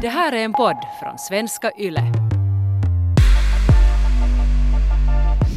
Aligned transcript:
Det 0.00 0.08
här 0.08 0.32
är 0.32 0.44
en 0.44 0.52
podd 0.52 0.76
från 1.00 1.18
svenska 1.18 1.72
YLE. 1.78 2.12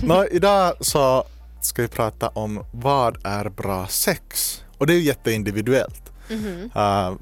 Nå, 0.04 0.26
idag 0.26 0.74
så 0.80 1.24
ska 1.62 1.82
vi 1.82 1.88
prata 1.88 2.30
om 2.30 2.66
vad 2.72 3.26
är 3.26 3.50
bra 3.50 3.88
sex? 3.88 4.62
Och 4.78 4.88
det 4.88 4.94
är 4.94 4.98
ju 4.98 5.04
jätteindividuellt. 5.04 6.14
Uh, 6.32 7.18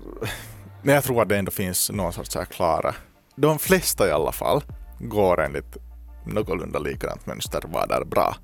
men 0.81 0.95
jag 0.95 1.03
tror 1.03 1.21
att 1.21 1.29
det 1.29 1.37
ändå 1.37 1.51
finns 1.51 1.89
någon 1.89 2.13
sorts 2.13 2.35
här 2.35 2.45
klara, 2.45 2.95
de 3.35 3.59
flesta 3.59 4.07
i 4.07 4.11
alla 4.11 4.31
fall, 4.31 4.61
går 4.99 5.41
enligt 5.41 5.77
någorlunda 6.25 6.79
likadant 6.79 7.25
mönster 7.25 7.61
vad 7.67 7.91
är 7.91 8.05
bra. 8.05 8.35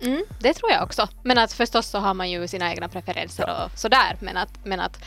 Mm, 0.00 0.22
det 0.40 0.54
tror 0.54 0.70
jag 0.70 0.82
också. 0.82 1.08
Men 1.24 1.38
att 1.38 1.52
förstås 1.52 1.86
så 1.86 1.98
har 1.98 2.14
man 2.14 2.30
ju 2.30 2.48
sina 2.48 2.70
egna 2.70 2.88
preferenser 2.88 3.50
och 3.64 3.78
sådär. 3.78 4.16
Men 4.20 4.36
att, 4.36 4.64
men 4.64 4.80
att 4.80 4.98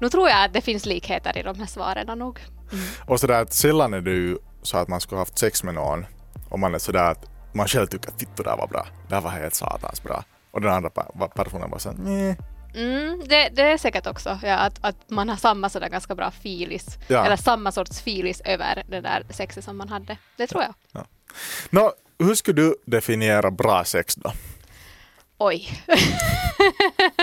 nu 0.00 0.08
tror 0.08 0.28
jag 0.28 0.44
att 0.44 0.52
det 0.52 0.60
finns 0.60 0.86
likheter 0.86 1.38
i 1.38 1.42
de 1.42 1.58
här 1.58 1.66
svaren 1.66 2.18
nog. 2.18 2.38
Och 3.06 3.20
sådär 3.20 3.42
att 3.42 3.52
sällan 3.52 3.94
är 3.94 4.00
det 4.00 4.10
ju 4.10 4.38
så 4.62 4.76
att 4.76 4.88
man 4.88 5.00
skulle 5.00 5.18
haft 5.18 5.38
sex 5.38 5.62
med 5.62 5.74
någon 5.74 6.06
och 6.48 6.58
man 6.58 6.74
är 6.74 6.78
sådär 6.78 7.10
att 7.10 7.26
man 7.52 7.68
själv 7.68 7.86
tycker 7.86 8.08
att 8.08 8.18
titta 8.18 8.42
det 8.42 8.50
där 8.50 8.56
var 8.56 8.66
bra, 8.66 8.86
det 9.08 9.14
här 9.14 9.22
var 9.22 9.30
helt 9.30 9.54
satans 9.54 10.02
bra. 10.02 10.24
Och 10.50 10.60
den 10.60 10.72
andra 10.72 10.90
personen 11.34 11.70
var 11.70 11.78
såhär 11.78 11.96
nej. 11.98 12.36
Mm, 12.74 13.22
det, 13.26 13.48
det 13.48 13.62
är 13.62 13.78
säkert 13.78 14.06
också 14.06 14.38
ja, 14.42 14.54
att, 14.54 14.78
att 14.80 15.10
man 15.10 15.28
har 15.28 15.36
samma 15.36 15.68
sådär 15.68 15.88
ganska 15.88 16.14
bra 16.14 16.30
filis. 16.30 16.98
Ja. 17.08 17.24
Eller 17.26 17.36
samma 17.36 17.72
sorts 17.72 18.00
filis 18.00 18.40
över 18.40 18.82
det 18.88 19.00
där 19.00 19.26
sexet 19.30 19.64
som 19.64 19.76
man 19.76 19.88
hade. 19.88 20.16
Det 20.36 20.46
tror 20.46 20.62
jag. 20.62 21.04
Nå, 21.70 21.92
hur 22.18 22.34
skulle 22.34 22.62
du 22.62 22.74
definiera 22.86 23.50
bra 23.50 23.84
sex 23.84 24.14
då? 24.14 24.32
Oj. 25.38 25.68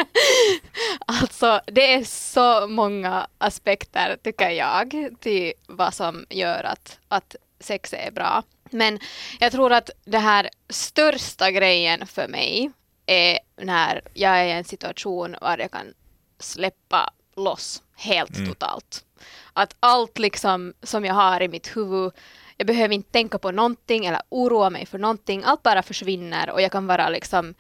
alltså, 1.05 1.61
det 1.65 1.93
är 1.93 2.03
så 2.03 2.67
många 2.67 3.27
aspekter, 3.37 4.17
tycker 4.23 4.49
jag, 4.49 5.15
till 5.19 5.53
vad 5.67 5.93
som 5.93 6.25
gör 6.29 6.63
att, 6.63 6.99
att 7.07 7.35
sex 7.59 7.93
är 7.93 8.11
bra. 8.11 8.43
Men 8.69 8.99
jag 9.39 9.51
tror 9.51 9.73
att 9.73 9.89
det 10.05 10.19
här 10.19 10.49
största 10.69 11.51
grejen 11.51 12.07
för 12.07 12.27
mig 12.27 12.71
är 13.05 13.39
när 13.61 14.01
jag 14.13 14.39
är 14.39 14.45
i 14.45 14.51
en 14.51 14.63
situation 14.63 15.35
där 15.41 15.57
jag 15.57 15.71
kan 15.71 15.93
släppa 16.39 17.13
loss 17.35 17.83
helt 17.95 18.45
totalt. 18.47 19.05
Att 19.53 19.75
allt 19.79 20.19
liksom 20.19 20.73
som 20.83 21.05
jag 21.05 21.13
har 21.13 21.41
i 21.41 21.47
mitt 21.47 21.77
huvud, 21.77 22.11
jag 22.57 22.67
behöver 22.67 22.95
inte 22.95 23.11
tänka 23.11 23.37
på 23.37 23.51
någonting 23.51 24.05
eller 24.05 24.21
oroa 24.29 24.69
mig 24.69 24.85
för 24.85 24.97
någonting, 24.97 25.43
allt 25.45 25.63
bara 25.63 25.83
försvinner 25.83 26.49
och 26.49 26.61
jag 26.61 26.71
kan 26.71 26.87
vara 26.87 27.09
liksom 27.09 27.53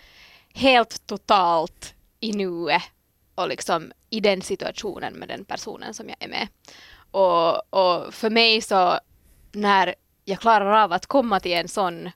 helt 0.53 1.07
totalt 1.07 1.93
i 2.19 2.33
nuet 2.33 2.83
och 3.35 3.47
liksom 3.47 3.91
i 4.09 4.19
den 4.19 4.41
situationen 4.41 5.13
med 5.13 5.27
den 5.27 5.45
personen 5.45 5.93
som 5.93 6.09
jag 6.09 6.17
är 6.19 6.27
med. 6.27 6.47
Och, 7.11 7.73
och 7.73 8.13
för 8.13 8.29
mig 8.29 8.61
så 8.61 8.99
när 9.51 9.95
jag 10.25 10.39
klarar 10.39 10.83
av 10.83 10.93
att 10.93 11.05
komma 11.05 11.39
till 11.39 11.53
en 11.53 11.67
sån 11.67 12.11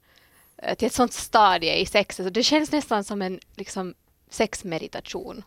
eh, 0.57 0.75
till 0.75 0.85
ett 0.85 0.93
sånt 0.93 1.13
stadie 1.13 1.75
i 1.75 1.85
sexet, 1.85 2.25
så 2.25 2.29
det 2.29 2.43
känns 2.43 2.71
nästan 2.71 3.03
som 3.03 3.21
en 3.21 3.39
liksom 3.55 3.93
sexmeditation. 4.29 5.43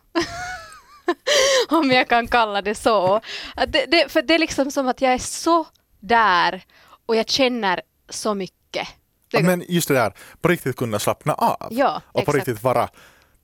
Om 1.69 1.91
jag 1.91 2.09
kan 2.09 2.27
kalla 2.27 2.61
det 2.61 2.75
så. 2.75 3.21
Det, 3.67 3.85
det, 3.87 4.11
för 4.11 4.21
det 4.21 4.33
är 4.33 4.39
liksom 4.39 4.71
som 4.71 4.87
att 4.87 5.01
jag 5.01 5.13
är 5.13 5.17
så 5.17 5.65
där 5.99 6.63
och 7.05 7.15
jag 7.15 7.29
känner 7.29 7.81
så 8.09 8.33
mycket. 8.33 8.87
Ja, 9.31 9.39
men 9.41 9.63
just 9.67 9.87
det 9.87 9.93
där, 9.93 10.13
på 10.41 10.47
riktigt 10.47 10.75
kunna 10.75 10.99
slappna 10.99 11.33
av. 11.33 11.67
Ja, 11.71 12.01
och 12.07 12.13
på 12.13 12.19
exakt. 12.19 12.35
riktigt 12.35 12.63
vara 12.63 12.89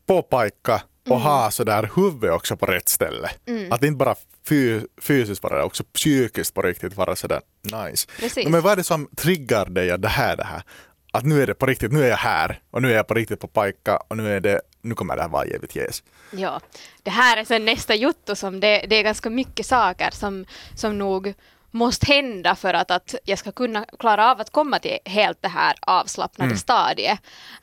på 0.06 0.22
pajka 0.22 0.82
och 1.10 1.20
ha 1.20 1.52
sådär 1.52 1.90
huvudet 1.96 2.32
också 2.32 2.58
på 2.58 2.66
rätt 2.66 2.90
ställe. 2.90 3.30
Att 3.72 3.84
inte 3.84 3.98
bara 3.98 4.16
fy, 4.50 4.82
fysiskt 5.02 5.44
vara 5.44 5.58
det, 5.58 5.64
också 5.64 5.84
psykiskt 5.84 6.54
på 6.54 6.62
riktigt 6.62 6.98
vara 6.98 7.16
sådär 7.16 7.42
nice. 7.64 8.08
Precis. 8.20 8.48
Men 8.48 8.62
vad 8.62 8.72
är 8.72 8.76
det 8.76 8.84
som 8.84 9.08
triggar 9.16 9.66
dig 9.66 9.92
att 9.92 10.02
det 10.02 10.08
här, 10.08 10.38
det 10.38 10.44
här? 10.44 10.64
Att 11.14 11.26
nu 11.26 11.42
är 11.42 11.48
det 11.48 11.54
på 11.54 11.66
riktigt, 11.66 11.92
nu 11.92 12.04
är 12.04 12.10
jag 12.10 12.18
här 12.18 12.60
och 12.72 12.82
nu 12.82 12.92
är 12.92 12.96
jag 12.96 13.08
på 13.08 13.14
riktigt 13.14 13.40
på 13.40 13.48
pajka 13.48 13.98
och 14.08 14.18
nu 14.18 14.36
är 14.36 14.40
det, 14.40 14.62
nu 14.82 14.96
kommer 14.96 15.16
det 15.16 15.22
här 15.22 15.30
vara 15.30 15.46
jävligt 15.46 15.76
jäs. 15.76 16.04
Ja, 16.32 16.60
det 17.04 17.12
här 17.12 17.38
är 17.38 17.44
sen 17.46 17.66
nästa 17.66 17.96
jotto 17.96 18.36
som 18.36 18.60
det, 18.60 18.86
det 18.90 18.96
är 18.96 19.04
ganska 19.04 19.30
mycket 19.30 19.66
saker 19.66 20.10
som, 20.12 20.46
som 20.76 20.98
nog 20.98 21.34
måste 21.72 22.06
hända 22.06 22.56
för 22.56 22.74
att, 22.74 22.92
att 22.92 23.16
jag 23.26 23.40
ska 23.40 23.52
kunna 23.52 23.86
klara 24.00 24.32
av 24.32 24.42
att 24.42 24.50
komma 24.50 24.80
till 24.80 24.98
helt 25.06 25.42
det 25.42 25.48
här 25.48 25.76
avslappnade 25.82 26.58
stadiet. 26.58 27.20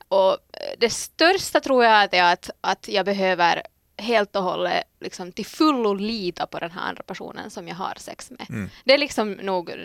Och 0.08 0.32
eh, 0.32 0.38
det 0.78 0.90
största 0.90 1.60
tror 1.60 1.84
jag 1.84 2.14
är 2.14 2.32
att, 2.32 2.50
att 2.60 2.88
jag 2.88 3.04
behöver 3.04 3.62
helt 3.98 4.36
och 4.36 4.42
hållet 4.42 4.84
liksom 5.00 5.32
till 5.32 5.46
fullo 5.46 5.94
lita 5.94 6.46
på 6.46 6.58
den 6.58 6.70
här 6.70 6.88
andra 6.88 7.02
personen 7.02 7.50
som 7.50 7.68
jag 7.68 7.74
har 7.74 7.94
sex 7.98 8.30
med. 8.30 8.68
Det 8.84 8.94
är 8.94 8.98
liksom 8.98 9.32
nog 9.32 9.70
eh, 9.70 9.76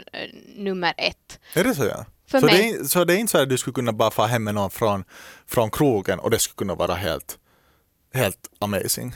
nummer 0.55 0.93
ett. 0.97 1.39
Är 1.53 1.63
det 1.63 1.75
så 1.75 1.85
ja? 1.85 2.05
För 2.27 2.39
så, 2.39 2.45
mig. 2.45 2.57
det 2.57 2.69
är, 2.69 2.83
så 2.83 3.03
det 3.03 3.13
är 3.13 3.17
inte 3.17 3.31
så 3.31 3.37
att 3.37 3.49
du 3.49 3.57
skulle 3.57 3.73
kunna 3.73 3.93
bara 3.93 4.11
få 4.11 4.23
hem 4.23 4.43
med 4.43 4.55
någon 4.55 4.69
från, 4.69 5.03
från 5.47 5.71
krogen 5.71 6.19
och 6.19 6.29
det 6.29 6.39
skulle 6.39 6.55
kunna 6.55 6.75
vara 6.75 6.93
helt, 6.93 7.37
helt 8.13 8.49
amazing? 8.59 9.15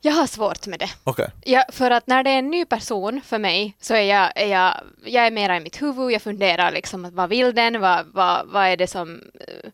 Jag 0.00 0.12
har 0.12 0.26
svårt 0.26 0.66
med 0.66 0.78
det. 0.78 0.90
Okej. 1.04 1.30
Ja, 1.44 1.64
för 1.72 1.90
att 1.90 2.06
när 2.06 2.22
det 2.24 2.30
är 2.30 2.38
en 2.38 2.50
ny 2.50 2.64
person 2.64 3.20
för 3.24 3.38
mig 3.38 3.76
så 3.80 3.94
är 3.94 4.00
jag, 4.02 4.32
är 4.34 4.46
jag, 4.46 4.74
jag 5.04 5.26
är 5.26 5.30
mera 5.30 5.56
i 5.56 5.60
mitt 5.60 5.82
huvud, 5.82 6.10
jag 6.10 6.22
funderar 6.22 6.70
liksom 6.72 7.10
vad 7.12 7.28
vill 7.28 7.54
den, 7.54 7.80
vad, 7.80 8.06
vad, 8.06 8.46
vad 8.48 8.66
är 8.66 8.76
det 8.76 8.86
som... 8.86 9.22
eh, 9.40 9.70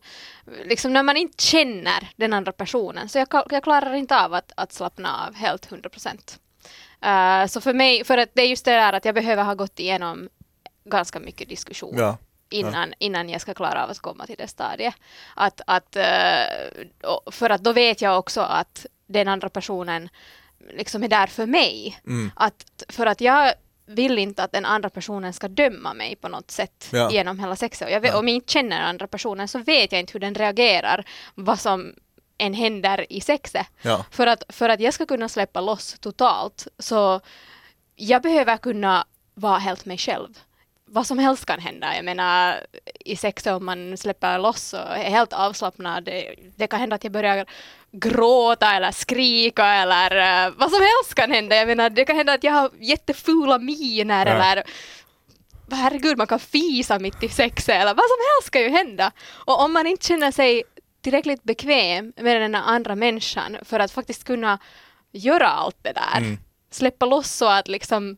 Liksom 0.65 0.93
när 0.93 1.03
man 1.03 1.17
inte 1.17 1.43
känner 1.43 2.09
den 2.15 2.33
andra 2.33 2.51
personen 2.51 3.09
så 3.09 3.17
jag, 3.17 3.27
jag 3.49 3.63
klarar 3.63 3.93
inte 3.93 4.19
av 4.19 4.33
att, 4.33 4.51
att 4.57 4.73
slappna 4.73 5.25
av 5.27 5.35
helt 5.35 5.71
100 5.71 5.89
procent. 5.89 6.39
Uh, 7.05 7.47
så 7.47 7.61
för 7.61 7.73
mig, 7.73 8.03
för 8.03 8.17
att 8.17 8.29
det 8.33 8.41
är 8.41 8.47
just 8.47 8.65
det 8.65 8.71
där 8.71 8.93
att 8.93 9.05
jag 9.05 9.15
behöver 9.15 9.43
ha 9.43 9.53
gått 9.53 9.79
igenom 9.79 10.29
ganska 10.85 11.19
mycket 11.19 11.49
diskussion 11.49 11.95
Ja. 11.97 12.17
innan, 12.49 12.93
innan 12.99 13.29
jag 13.29 13.41
ska 13.41 13.53
klara 13.53 13.83
av 13.83 13.89
att 13.89 13.99
komma 13.99 14.25
till 14.25 14.35
det 14.37 14.47
stadiet. 14.47 14.95
Att, 15.35 15.61
att, 15.67 15.95
eh, 15.95 17.23
för 17.31 17.49
att 17.49 17.61
då 17.63 17.73
vet 17.73 18.01
jag 18.01 18.19
också 18.19 18.41
att 18.41 18.85
den 19.07 19.27
andra 19.27 19.49
personen 19.49 20.09
liksom 20.73 21.03
är 21.03 21.07
där 21.07 21.27
för 21.27 21.45
mig. 21.45 21.99
Mm. 22.07 22.31
Att, 22.35 22.83
för 22.89 23.05
att 23.05 23.21
jag 23.21 23.53
vill 23.85 24.17
inte 24.19 24.43
att 24.43 24.51
den 24.51 24.65
andra 24.65 24.89
personen 24.89 25.33
ska 25.33 25.47
döma 25.47 25.93
mig 25.93 26.15
på 26.15 26.27
något 26.27 26.51
sätt 26.51 26.89
Ja. 26.91 27.11
genom 27.11 27.39
hela 27.39 27.55
sexet. 27.55 27.87
Och 27.87 27.93
jag 27.93 28.01
vet, 28.01 28.15
Om 28.15 28.27
jag 28.27 28.35
inte 28.35 28.53
känner 28.53 28.77
den 28.77 28.85
andra 28.89 29.07
personen 29.07 29.47
så 29.47 29.59
vet 29.59 29.91
jag 29.91 29.99
inte 29.99 30.13
hur 30.13 30.19
den 30.19 30.35
reagerar, 30.35 31.05
vad 31.35 31.59
som 31.59 31.93
än 32.37 32.53
händer 32.53 33.05
i 33.13 33.21
sexet. 33.21 33.67
Ja. 33.81 34.05
För, 34.11 34.27
att, 34.27 34.43
för 34.49 34.69
att 34.69 34.79
jag 34.79 34.93
ska 34.93 35.05
kunna 35.05 35.29
släppa 35.29 35.61
loss 35.61 35.99
totalt 35.99 36.67
så 36.79 37.21
jag 37.95 38.21
behöver 38.21 38.57
kunna 38.57 39.05
vara 39.33 39.57
helt 39.57 39.85
mig 39.85 39.97
själv. 39.97 40.39
Vad 40.85 41.07
som 41.07 41.19
helst 41.19 41.45
kan 41.45 41.59
hända. 41.59 41.95
Jag 41.95 42.05
menar 42.05 42.59
i 42.99 43.15
sex 43.15 43.45
om 43.45 43.65
man 43.65 43.97
släpper 43.97 44.39
loss 44.39 44.73
och 44.73 44.79
är 44.97 45.09
helt 45.09 45.33
avslappnad. 45.33 46.03
Det, 46.03 46.35
det 46.55 46.67
kan 46.67 46.79
hända 46.79 46.95
att 46.95 47.03
jag 47.03 47.13
börjar 47.13 47.45
gråta 47.99 48.75
eller 48.75 48.91
skrika 48.91 49.65
eller 49.73 50.15
eh, 50.45 50.53
vad 50.57 50.71
som 50.71 50.81
helst 50.81 51.15
kan 51.15 51.31
hända. 51.31 51.55
Jag 51.55 51.67
menar 51.67 51.89
det 51.89 52.05
kan 52.05 52.15
hända 52.15 52.33
att 52.33 52.43
jag 52.43 52.51
har 52.53 52.69
jättefula 52.79 53.57
miner 53.59 54.25
Ja. 54.25 54.31
eller 54.31 54.63
herregud 55.71 56.17
man 56.17 56.27
kan 56.27 56.39
fisa 56.39 56.99
mitt 56.99 57.23
i 57.23 57.29
sexet 57.29 57.69
eller 57.75 57.93
vad 57.93 58.05
som 58.05 58.17
helst 58.35 58.51
kan 58.51 58.61
ju 58.61 58.69
hända. 58.69 59.11
Och 59.45 59.61
om 59.63 59.73
man 59.73 59.87
inte 59.87 60.07
känner 60.07 60.31
sig 60.31 60.63
tillräckligt 61.01 61.43
bekväm 61.43 62.13
med 62.17 62.41
den 62.41 62.55
andra 62.55 62.95
människan 62.95 63.57
för 63.63 63.79
att 63.79 63.91
faktiskt 63.91 64.23
kunna 64.23 64.59
göra 65.11 65.47
allt 65.47 65.77
det 65.81 65.93
där. 65.93 66.17
Mm. 66.17 66.37
Släppa 66.71 67.05
loss 67.05 67.31
så 67.31 67.45
att 67.47 67.67
liksom 67.67 68.17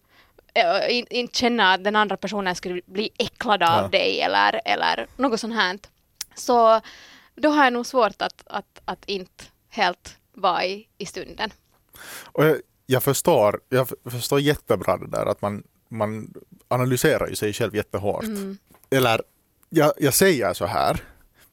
in- 0.89 1.07
inte 1.09 1.37
känna 1.39 1.73
att 1.73 1.83
den 1.83 1.95
andra 1.95 2.17
personen 2.17 2.55
skulle 2.55 2.81
bli 2.85 3.09
äcklad 3.19 3.63
av 3.63 3.81
Ja. 3.81 3.87
dig 3.87 4.21
eller, 4.21 4.61
eller 4.65 5.07
något 5.17 5.39
sånt 5.39 5.55
här. 5.55 5.79
Så 6.35 6.81
då 7.35 7.49
har 7.49 7.63
jag 7.63 7.73
nog 7.73 7.85
svårt 7.85 8.21
att, 8.21 8.43
att, 8.47 8.81
att 8.85 9.05
inte 9.05 9.43
helt 9.77 10.17
vara 10.33 10.65
i, 10.65 10.87
i 10.97 11.05
stunden. 11.05 11.49
Och 12.23 12.45
jag, 12.45 12.57
jag, 12.85 13.03
förstår, 13.03 13.61
jag 13.69 13.89
förstår 14.05 14.39
jättebra 14.39 14.97
det 14.97 15.07
där 15.07 15.25
att 15.25 15.41
man, 15.41 15.63
man 15.89 16.33
analyserar 16.67 17.27
ju 17.27 17.35
sig 17.35 17.53
själv 17.53 17.75
jättehårt. 17.75 18.25
Eller 18.89 19.21
jag, 19.69 19.93
jag 19.97 20.13
säger 20.13 20.53
så 20.53 20.65
här, 20.65 21.03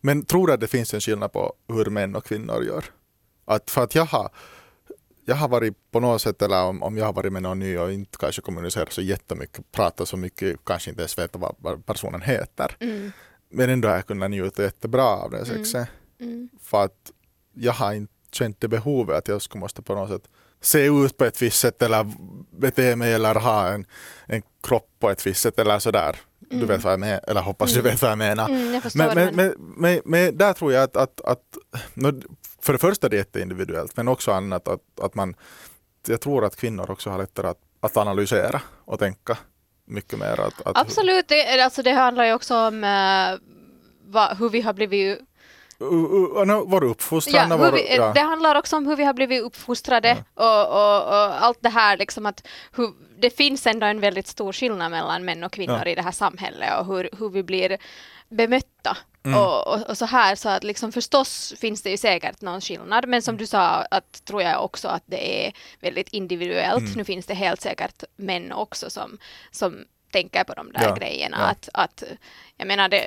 men 0.00 0.24
tror 0.24 0.50
att 0.50 0.60
det 0.60 0.66
finns 0.66 0.94
en 0.94 1.00
skillnad 1.00 1.32
på 1.32 1.54
hur 1.68 1.84
män 1.84 2.16
och 2.16 2.24
kvinnor 2.24 2.64
gör? 2.64 2.84
Att 3.44 3.70
för 3.70 3.84
att 3.84 3.94
jag 3.94 4.04
har, 4.04 4.30
jag 5.24 5.36
har 5.36 5.48
varit 5.48 5.90
på 5.90 6.00
något 6.00 6.22
sätt, 6.22 6.42
eller 6.42 6.64
om, 6.64 6.82
om 6.82 6.96
jag 6.96 7.04
har 7.04 7.12
varit 7.12 7.32
med 7.32 7.42
någon 7.42 7.58
ny 7.58 7.78
och 7.78 7.92
inte 7.92 8.18
kanske 8.18 8.42
kommunicerar 8.42 8.86
så 8.90 9.02
jättemycket, 9.02 9.72
pratar 9.72 10.04
så 10.04 10.16
mycket, 10.16 10.64
kanske 10.64 10.90
inte 10.90 11.02
ens 11.02 11.18
vet 11.18 11.36
vad, 11.36 11.54
vad 11.58 11.86
personen 11.86 12.22
heter. 12.22 12.76
Men 13.48 13.70
ändå 13.70 13.88
har 13.88 13.94
jag 13.94 14.06
kunnat 14.06 14.30
njuta 14.30 14.62
jättebra 14.62 15.04
av 15.04 15.30
det 15.30 15.46
sexet. 15.46 15.88
För 16.60 16.84
att 16.84 17.12
jag 17.54 17.72
har 17.72 17.92
inte 17.92 18.13
känt 18.34 18.60
det 18.60 18.68
behovet 18.68 19.16
att 19.16 19.28
jag 19.28 19.42
skulle 19.42 19.60
måste 19.60 19.82
på 19.82 19.94
något 19.94 20.10
sätt 20.10 20.28
se 20.60 20.86
ut 20.86 21.16
på 21.16 21.24
ett 21.24 21.42
visst 21.42 21.60
sätt 21.60 21.82
eller 21.82 22.06
bete 22.50 22.96
mig 22.96 23.12
eller 23.12 23.34
ha 23.34 23.68
en, 23.68 23.86
en 24.26 24.42
kropp 24.62 24.88
på 24.98 25.10
ett 25.10 25.26
visst 25.26 25.40
sätt 25.40 25.58
eller 25.58 25.78
sådär. 25.78 26.16
Du 26.38 26.66
vet 26.66 26.84
vad 26.84 26.92
jag 26.92 27.00
menar, 27.00 27.20
eller 27.28 27.40
hoppas 27.40 27.72
du 27.72 27.80
vet 27.80 28.02
vad 28.02 28.10
jag 28.10 28.18
menar. 28.18 28.48
Mm, 28.48 28.74
jag 28.74 28.82
men, 28.94 29.14
men, 29.14 29.34
men- 29.36 29.54
men, 29.58 30.00
men, 30.04 30.38
där 30.38 30.52
tror 30.52 30.72
jag 30.72 30.82
att, 30.82 30.96
att, 30.96 31.20
att 31.20 31.58
för 32.62 32.72
det 32.72 32.78
första 32.78 33.06
är 33.06 33.10
det 33.10 33.16
jätteindividuellt 33.16 33.96
men 33.96 34.08
också 34.08 34.32
annat 34.32 34.68
att, 34.68 35.00
att 35.00 35.14
man 35.14 35.34
jag 36.08 36.20
tror 36.20 36.44
att 36.44 36.56
kvinnor 36.56 36.90
också 36.90 37.10
har 37.10 37.18
lättare 37.18 37.46
att, 37.46 37.60
att 37.80 37.96
analysera 37.96 38.60
och 38.84 38.98
tänka 38.98 39.38
mycket 39.84 40.18
mer. 40.18 40.40
Att, 40.40 40.66
att 40.66 40.78
Absolut, 40.78 41.28
det, 41.28 41.60
alltså 41.60 41.82
det 41.82 41.92
handlar 41.92 42.24
ju 42.24 42.34
också 42.34 42.56
om 42.56 42.74
uh, 42.74 43.38
va, 44.12 44.36
hur 44.38 44.48
vi 44.50 44.60
har 44.60 44.72
blivit 44.72 45.18
Var 46.66 46.84
uppfostran? 46.84 47.50
Ja, 47.50 47.56
var, 47.56 47.72
vi, 47.72 47.96
ja. 47.96 48.12
Det 48.12 48.20
handlar 48.20 48.54
också 48.54 48.76
om 48.76 48.86
hur 48.86 48.96
vi 48.96 49.04
har 49.04 49.14
blivit 49.14 49.42
uppfostrade 49.42 50.24
Ja. 50.36 50.64
och, 50.64 50.68
och, 50.68 51.08
och 51.08 51.44
allt 51.44 51.58
det 51.60 51.68
här 51.68 51.96
liksom 51.96 52.26
att 52.26 52.46
hur, 52.76 52.92
det 53.18 53.30
finns 53.30 53.66
ändå 53.66 53.86
en 53.86 54.00
väldigt 54.00 54.26
stor 54.26 54.52
skillnad 54.52 54.90
mellan 54.90 55.24
män 55.24 55.44
och 55.44 55.52
kvinnor 55.52 55.80
Ja. 55.84 55.90
i 55.90 55.94
det 55.94 56.02
här 56.02 56.10
samhället 56.12 56.70
och 56.80 56.86
hur, 56.86 57.08
hur 57.18 57.28
vi 57.28 57.42
blir 57.42 57.78
bemötta 58.28 58.96
Mm. 59.26 59.40
och, 59.40 59.66
och, 59.66 59.88
och 59.88 59.98
så 59.98 60.04
här 60.04 60.34
så 60.34 60.48
att 60.48 60.64
liksom 60.64 60.92
förstås 60.92 61.54
finns 61.60 61.82
det 61.82 61.90
ju 61.90 61.96
säkert 61.96 62.40
någon 62.40 62.60
skillnad 62.60 63.08
men 63.08 63.22
som 63.22 63.36
du 63.36 63.46
sa 63.46 63.60
att 63.90 64.24
tror 64.24 64.42
jag 64.42 64.64
också 64.64 64.88
att 64.88 65.02
det 65.06 65.46
är 65.46 65.52
väldigt 65.80 66.08
individuellt. 66.08 66.80
Mm. 66.82 66.92
Nu 66.96 67.04
finns 67.04 67.26
det 67.26 67.34
helt 67.34 67.60
säkert 67.60 68.04
män 68.16 68.52
också 68.52 68.90
som, 68.90 69.18
som 69.50 69.84
tänker 70.14 70.44
på 70.44 70.54
de 70.54 70.72
där 70.72 70.82
Ja, 70.82 70.94
grejerna. 70.94 71.36
ja. 71.40 71.46
Att, 71.46 71.68
att, 71.74 72.02
jag 72.56 72.66
menar, 72.66 72.88
det, 72.88 73.02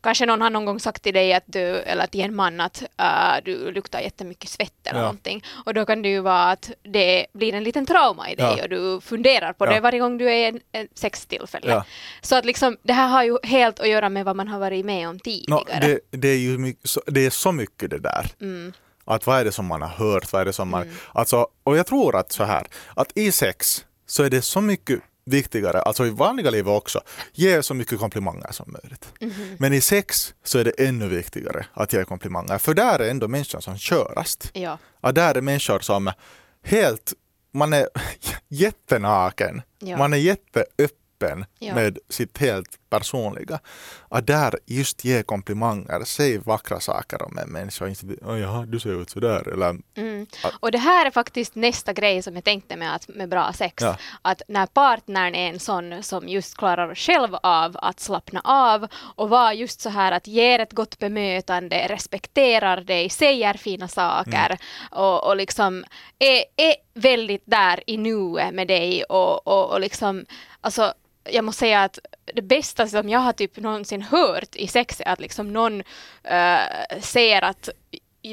kanske 0.00 0.26
någon 0.26 0.40
har 0.40 0.50
någon 0.50 0.64
gång 0.64 0.80
sagt 0.80 1.02
till 1.02 1.14
dig 1.14 1.32
att 1.34 1.42
du, 1.46 1.60
eller 1.60 2.06
till 2.06 2.20
en 2.20 2.34
man 2.34 2.60
att 2.60 2.82
äh, 3.00 3.44
du 3.44 3.70
luktar 3.72 4.00
jättemycket 4.00 4.50
svett 4.50 4.86
eller 4.86 5.00
Ja. 5.00 5.02
någonting. 5.04 5.44
Och 5.66 5.74
då 5.74 5.86
kan 5.86 6.02
det 6.02 6.08
ju 6.08 6.20
vara 6.20 6.44
att 6.50 6.70
det 6.82 7.26
blir 7.32 7.54
en 7.54 7.64
liten 7.64 7.86
trauma 7.86 8.30
i 8.30 8.34
dig 8.34 8.54
Ja. 8.58 8.62
och 8.62 8.68
du 8.68 9.00
funderar 9.00 9.52
på 9.52 9.66
det 9.66 9.80
varje 9.80 9.98
gång 9.98 10.18
du 10.18 10.30
är 10.30 10.48
en, 10.48 10.60
en 10.72 10.88
sextillfälle. 10.94 11.84
Så 12.22 12.36
att 12.36 12.44
liksom, 12.44 12.76
det 12.82 12.92
här 12.92 13.08
har 13.08 13.24
ju 13.24 13.38
helt 13.42 13.80
att 13.80 13.88
göra 13.88 14.08
med 14.08 14.24
vad 14.24 14.36
man 14.36 14.48
har 14.48 14.58
varit 14.58 14.84
med 14.84 15.08
om 15.08 15.18
tidigare. 15.20 15.80
det, 15.80 15.98
det, 16.10 16.28
är 16.28 16.38
ju 16.38 16.58
mycket, 16.58 16.90
så, 16.90 17.00
det 17.06 17.26
är 17.26 17.30
så 17.30 17.52
mycket 17.52 17.90
det 17.90 17.98
där. 17.98 18.26
Mm. 18.40 18.72
Att 19.04 19.26
vad 19.26 19.40
är 19.40 19.44
det 19.44 19.52
som 19.52 19.66
man 19.66 19.82
har 19.82 19.88
hört? 19.88 20.32
Vad 20.32 20.40
är 20.40 20.44
det 20.44 20.52
som 20.52 20.68
man, 20.68 20.96
alltså, 21.12 21.46
och 21.64 21.76
jag 21.76 21.86
tror 21.86 22.16
att 22.16 22.32
så 22.32 22.44
här, 22.44 22.66
att 22.96 23.12
i 23.14 23.32
sex 23.32 23.84
så 24.06 24.22
är 24.22 24.30
det 24.30 24.42
så 24.42 24.60
mycket 24.60 25.00
viktigare, 25.26 25.80
alltså 25.82 26.06
i 26.06 26.10
vanliga 26.10 26.50
livet 26.50 26.70
också, 26.72 27.00
ge 27.32 27.62
så 27.62 27.74
mycket 27.74 27.98
komplimanger 27.98 28.52
som 28.52 28.76
möjligt. 28.82 29.08
Mhm. 29.20 29.56
Men 29.58 29.72
i 29.72 29.80
sex 29.80 30.34
så 30.44 30.58
är 30.58 30.64
det 30.64 30.70
ännu 30.70 31.08
viktigare 31.08 31.66
att 31.72 31.92
ge 31.92 32.04
komplimanger, 32.04 32.58
för 32.58 32.74
där 32.74 32.98
är 32.98 33.10
ändå 33.10 33.28
människan 33.28 33.62
som 33.62 33.78
körast. 33.78 34.50
Ja. 34.52 34.78
Ja, 35.00 35.12
där 35.12 35.34
är 35.34 35.40
människor 35.40 35.80
som 35.80 36.10
helt, 36.62 37.12
man 37.52 37.72
är 37.72 37.88
jättenaken, 38.48 39.62
Ja. 39.78 39.96
man 39.98 40.12
är 40.12 40.16
jätteöppen 40.16 41.44
Ja. 41.58 41.74
med 41.74 41.98
sitt 42.08 42.38
helt 42.38 42.68
personliga. 42.98 43.60
Att 44.08 44.26
där 44.26 44.54
just 44.66 45.04
ge 45.04 45.22
komplimanger, 45.22 46.02
säg 46.04 46.38
vackra 46.38 46.80
saker 46.80 47.22
om 47.22 47.38
en 47.38 47.48
människa 47.48 47.88
inte 47.88 48.06
oh, 48.06 48.40
jaha, 48.40 48.66
du 48.66 48.80
ser 48.80 49.02
ut 49.02 49.10
sådär. 49.10 49.48
Eller, 49.52 49.74
Mm. 49.96 50.26
Och 50.60 50.70
det 50.70 50.78
här 50.78 51.06
är 51.06 51.10
faktiskt 51.10 51.54
nästa 51.54 51.92
grej 51.92 52.22
som 52.22 52.34
jag 52.34 52.44
tänkte 52.44 52.76
med, 52.76 52.94
att, 52.94 53.08
med 53.08 53.28
bra 53.28 53.52
sex. 53.52 53.82
Ja. 53.82 53.96
Att 54.22 54.42
när 54.48 54.66
partnern 54.66 55.34
är 55.34 55.48
en 55.50 55.60
sån 55.60 56.02
som 56.02 56.28
just 56.28 56.56
klarar 56.56 56.94
själv 56.94 57.34
av 57.42 57.76
att 57.82 58.00
slappna 58.00 58.40
av 58.44 58.86
och 59.16 59.28
vara 59.28 59.54
just 59.54 59.80
så 59.80 59.90
här 59.90 60.12
att 60.12 60.26
ger 60.26 60.58
ett 60.58 60.72
gott 60.72 60.98
bemötande, 60.98 61.86
respekterar 61.88 62.80
dig, 62.80 63.10
säger 63.10 63.54
fina 63.54 63.88
saker 63.88 64.44
Mm. 64.44 64.58
och, 64.90 65.26
och 65.26 65.36
liksom 65.36 65.84
är, 66.18 66.44
är 66.56 66.74
väldigt 66.94 67.42
där 67.44 67.80
i 67.86 67.96
nuet 67.96 68.54
med 68.54 68.68
dig 68.68 69.04
och, 69.04 69.46
och, 69.46 69.70
och 69.72 69.80
liksom 69.80 70.24
alltså 70.60 70.94
jag 71.30 71.44
måste 71.44 71.58
säga 71.60 71.82
att 71.82 71.98
det 72.34 72.42
bästa 72.42 72.86
som 72.86 73.08
jag 73.08 73.20
har 73.20 73.32
typ 73.32 73.56
någonsin 73.56 74.02
hört 74.02 74.56
i 74.56 74.66
sex 74.68 75.00
är 75.00 75.08
att 75.08 75.20
liksom 75.20 75.52
någon 75.52 75.82
äh, 76.22 76.98
ser 77.00 77.42
att 77.44 77.68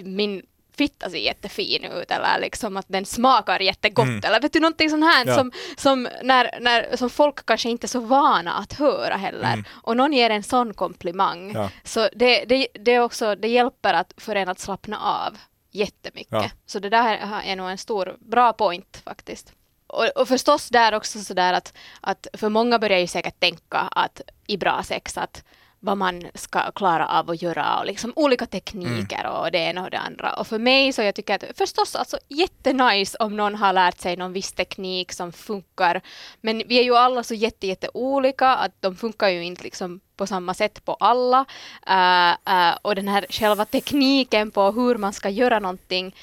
min 0.03 0.41
fitta 0.77 1.09
ser 1.09 1.17
jättefin 1.17 1.83
ut 1.85 2.11
eller 2.11 2.39
liksom 2.41 2.77
att 2.77 2.85
den 2.89 3.05
smakar 3.05 3.59
jättegott 3.59 4.05
Mm. 4.07 4.21
eller 4.25 4.41
vet 4.41 4.53
du 4.53 4.59
någonting 4.59 4.89
sånt 4.89 5.03
här 5.05 5.25
Ja. 5.25 5.35
som, 5.35 5.51
som, 5.77 6.07
när, 6.23 6.57
när, 6.61 6.97
som 6.97 7.09
folk 7.09 7.45
kanske 7.45 7.69
inte 7.69 7.85
är 7.85 7.87
så 7.87 7.99
vana 7.99 8.53
att 8.53 8.73
höra 8.73 9.15
heller 9.15 9.53
Mm. 9.53 9.63
och 9.71 9.97
någon 9.97 10.13
ger 10.13 10.29
en 10.29 10.43
sån 10.43 10.73
komplimang 10.73 11.51
Ja. 11.55 11.69
så 11.83 12.09
det, 12.15 12.45
det, 12.45 12.67
det, 12.73 12.99
också, 12.99 13.35
det 13.35 13.47
hjälper 13.47 13.93
att, 13.93 14.13
för 14.17 14.35
en 14.35 14.49
att 14.49 14.59
slappna 14.59 14.97
av 14.99 15.37
jättemycket. 15.71 16.31
Ja. 16.31 16.49
Så 16.65 16.79
det 16.79 16.89
där 16.89 17.41
är 17.45 17.55
nog 17.55 17.69
en 17.69 17.77
stor, 17.77 18.15
bra 18.19 18.53
point 18.53 19.01
faktiskt. 19.05 19.53
Och, 19.91 20.07
och 20.15 20.27
förstås 20.27 20.69
där 20.69 20.93
också 20.93 21.19
sådär 21.19 21.53
att, 21.53 21.73
att 22.01 22.27
för 22.33 22.49
många 22.49 22.79
börjar 22.79 22.99
ju 22.99 23.07
säkert 23.07 23.39
tänka 23.39 23.77
att 23.77 24.21
i 24.47 24.57
bra 24.57 24.83
sex 24.83 25.17
att 25.17 25.43
vad 25.83 25.97
man 25.97 26.23
ska 26.33 26.71
klara 26.71 27.07
av 27.07 27.29
att 27.29 27.41
göra 27.41 27.79
och 27.79 27.85
liksom 27.85 28.13
olika 28.15 28.45
tekniker 28.45 29.27
och 29.27 29.51
det 29.51 29.57
ena 29.57 29.83
och 29.83 29.89
det 29.89 29.99
andra. 29.99 30.33
Och 30.33 30.47
för 30.47 30.59
mig 30.59 30.93
så 30.93 31.01
jag 31.01 31.15
tycker 31.15 31.35
att 31.35 31.57
förstås 31.57 31.95
alltså 31.95 32.17
jättenice 32.27 33.17
om 33.19 33.37
någon 33.37 33.55
har 33.55 33.73
lärt 33.73 33.99
sig 33.99 34.15
någon 34.15 34.33
viss 34.33 34.51
teknik 34.51 35.11
som 35.11 35.31
funkar. 35.31 36.01
Men 36.41 36.63
vi 36.67 36.79
är 36.79 36.83
ju 36.83 36.95
alla 36.95 37.23
så 37.23 37.33
jätte, 37.33 37.67
jätte 37.67 37.89
olika 37.93 38.47
att 38.47 38.71
de 38.79 38.95
funkar 38.95 39.29
ju 39.29 39.43
inte 39.43 39.63
liksom 39.63 39.99
på 40.17 40.27
samma 40.27 40.53
sätt 40.53 40.85
på 40.85 40.93
alla. 40.93 41.45
Uh, 41.89 42.53
uh, 42.53 42.77
och 42.81 42.95
den 42.95 43.07
här 43.07 43.25
själva 43.29 43.65
tekniken 43.65 44.51
på 44.51 44.71
hur 44.71 44.97
man 44.97 45.13
ska 45.13 45.29
göra 45.29 45.59
någonting 45.59 46.15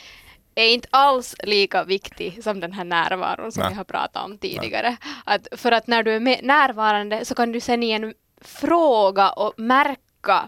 är 0.62 0.75
inte 0.75 0.88
alls 0.90 1.37
lika 1.43 1.84
viktig 1.84 2.44
som 2.44 2.60
den 2.60 2.72
här 2.72 2.84
närvaron 2.84 3.52
som 3.52 3.60
Nej. 3.60 3.70
vi 3.70 3.76
har 3.76 3.84
pratat 3.84 4.25
om 4.25 4.38
tidigare. 4.38 4.96
Att 5.25 5.49
för 5.52 5.72
att 5.72 5.87
när 5.87 6.02
du 6.02 6.12
är 6.12 6.20
med, 6.20 6.38
närvarande 6.43 7.25
så 7.25 7.34
kan 7.34 7.52
du 7.52 7.60
sen 7.60 7.82
igen 7.82 8.14
fråga 8.40 9.31
och 9.31 9.55
märka 9.56 10.00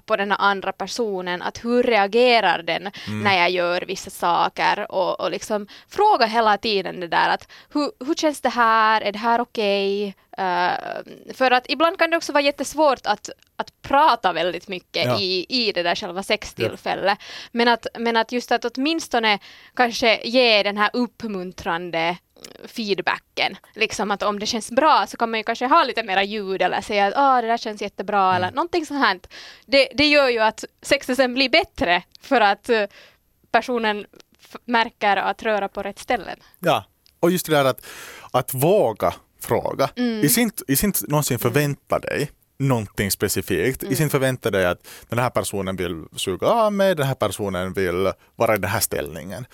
på 0.07 0.17
den 0.17 0.33
andra 0.33 0.73
personen 0.73 1.43
att 1.43 1.65
hur 1.65 1.83
reagerar 1.83 2.63
den 2.63 2.91
när 3.25 3.39
jag 3.39 3.51
gör 3.51 3.81
vissa 3.81 4.11
saker 4.11 4.93
och, 4.93 5.21
och 5.21 5.31
liksom 5.31 5.67
fråga 5.89 6.27
hela 6.27 6.59
tiden 6.59 7.01
det 7.01 7.09
där 7.09 7.29
att 7.29 7.49
hur, 7.73 7.91
hur 8.07 8.15
känns 8.15 8.41
det 8.41 8.49
här, 8.49 9.01
är 9.01 9.13
det 9.13 9.19
här 9.19 9.41
okej? 9.41 10.15
Eh, 10.39 10.73
för 11.35 11.51
att 11.51 11.71
ibland 11.71 11.99
kan 11.99 12.11
det 12.11 12.17
också 12.17 12.33
vara 12.33 12.43
jättesvårt 12.43 13.07
att, 13.07 13.31
att 13.57 13.83
prata 13.83 14.33
väldigt 14.33 14.69
mycket 14.69 15.07
Ja. 15.07 15.21
i, 15.21 15.47
i 15.49 15.73
det 15.73 15.83
där 15.83 15.95
själva 15.95 16.23
sextillfället. 16.23 17.19
Men, 17.53 17.69
att, 17.69 17.87
men 17.99 18.17
att 18.17 18.33
just 18.33 18.53
att 18.53 18.65
åtminstone 18.65 19.39
kanske 19.75 20.21
ge 20.25 20.63
den 20.63 20.77
här 20.77 20.91
uppmuntrande 20.93 22.17
feedbacken. 22.65 23.57
Liksom 23.75 24.11
att 24.11 24.23
om 24.23 24.39
det 24.39 24.47
känns 24.47 24.71
bra 24.71 25.07
så 25.09 25.17
kan 25.17 25.31
man 25.31 25.41
ju 25.41 25.45
kanske 25.45 25.67
ha 25.67 25.85
lite 25.85 26.03
mera 26.03 26.23
ljud 26.23 26.63
eller 26.63 26.81
säga 26.81 27.07
att 27.07 27.15
ah, 27.17 27.41
det 27.41 27.47
där 27.47 27.57
känns 27.57 27.83
jättebra 27.83 28.31
Mm. 28.31 28.37
eller 28.37 28.51
någonting 28.57 28.87
sånt 28.87 29.01
här. 29.01 29.21
Det, 29.67 29.89
det 29.95 30.07
gör 30.07 30.29
ju 30.29 30.39
att 30.39 30.65
sexet 30.83 31.17
sen 31.17 31.35
blir 31.35 31.49
bättre 31.49 32.03
för 32.21 32.41
att 32.41 32.69
eh, 32.69 32.85
personen 33.53 34.07
märker 34.65 35.17
att 35.17 35.43
röra 35.43 35.69
på 35.69 35.83
rätt 35.83 35.99
ställen. 35.99 36.39
ja. 36.59 36.85
Och 37.23 37.31
just 37.31 37.47
det 37.47 37.53
där 37.53 37.65
att, 37.65 37.87
att 38.31 38.55
våga 38.55 39.15
fråga. 39.41 39.91
Mm. 39.97 40.21
I 40.25 40.29
sin, 40.29 40.51
i 40.69 40.77
sin 40.77 40.93
någonsin 41.09 41.39
förvänta 41.39 41.99
dig 41.99 42.31
någonting 42.59 43.11
specifikt. 43.11 43.83
Mm. 43.83 43.93
I 43.93 43.97
sin 43.97 44.11
förvänta 44.11 44.51
dig 44.51 44.67
att 44.67 44.89
den 45.09 45.19
här 45.19 45.31
personen 45.31 45.77
vill 45.77 46.05
suga 46.17 46.47
av 46.47 46.73
mig, 46.73 46.95
den 46.95 47.07
här 47.07 47.15
personen 47.15 47.73
vill 47.73 48.13
vara 48.37 48.55
i 48.55 48.59
den 48.59 48.71
här 48.71 48.81
ställningen. 48.81 49.47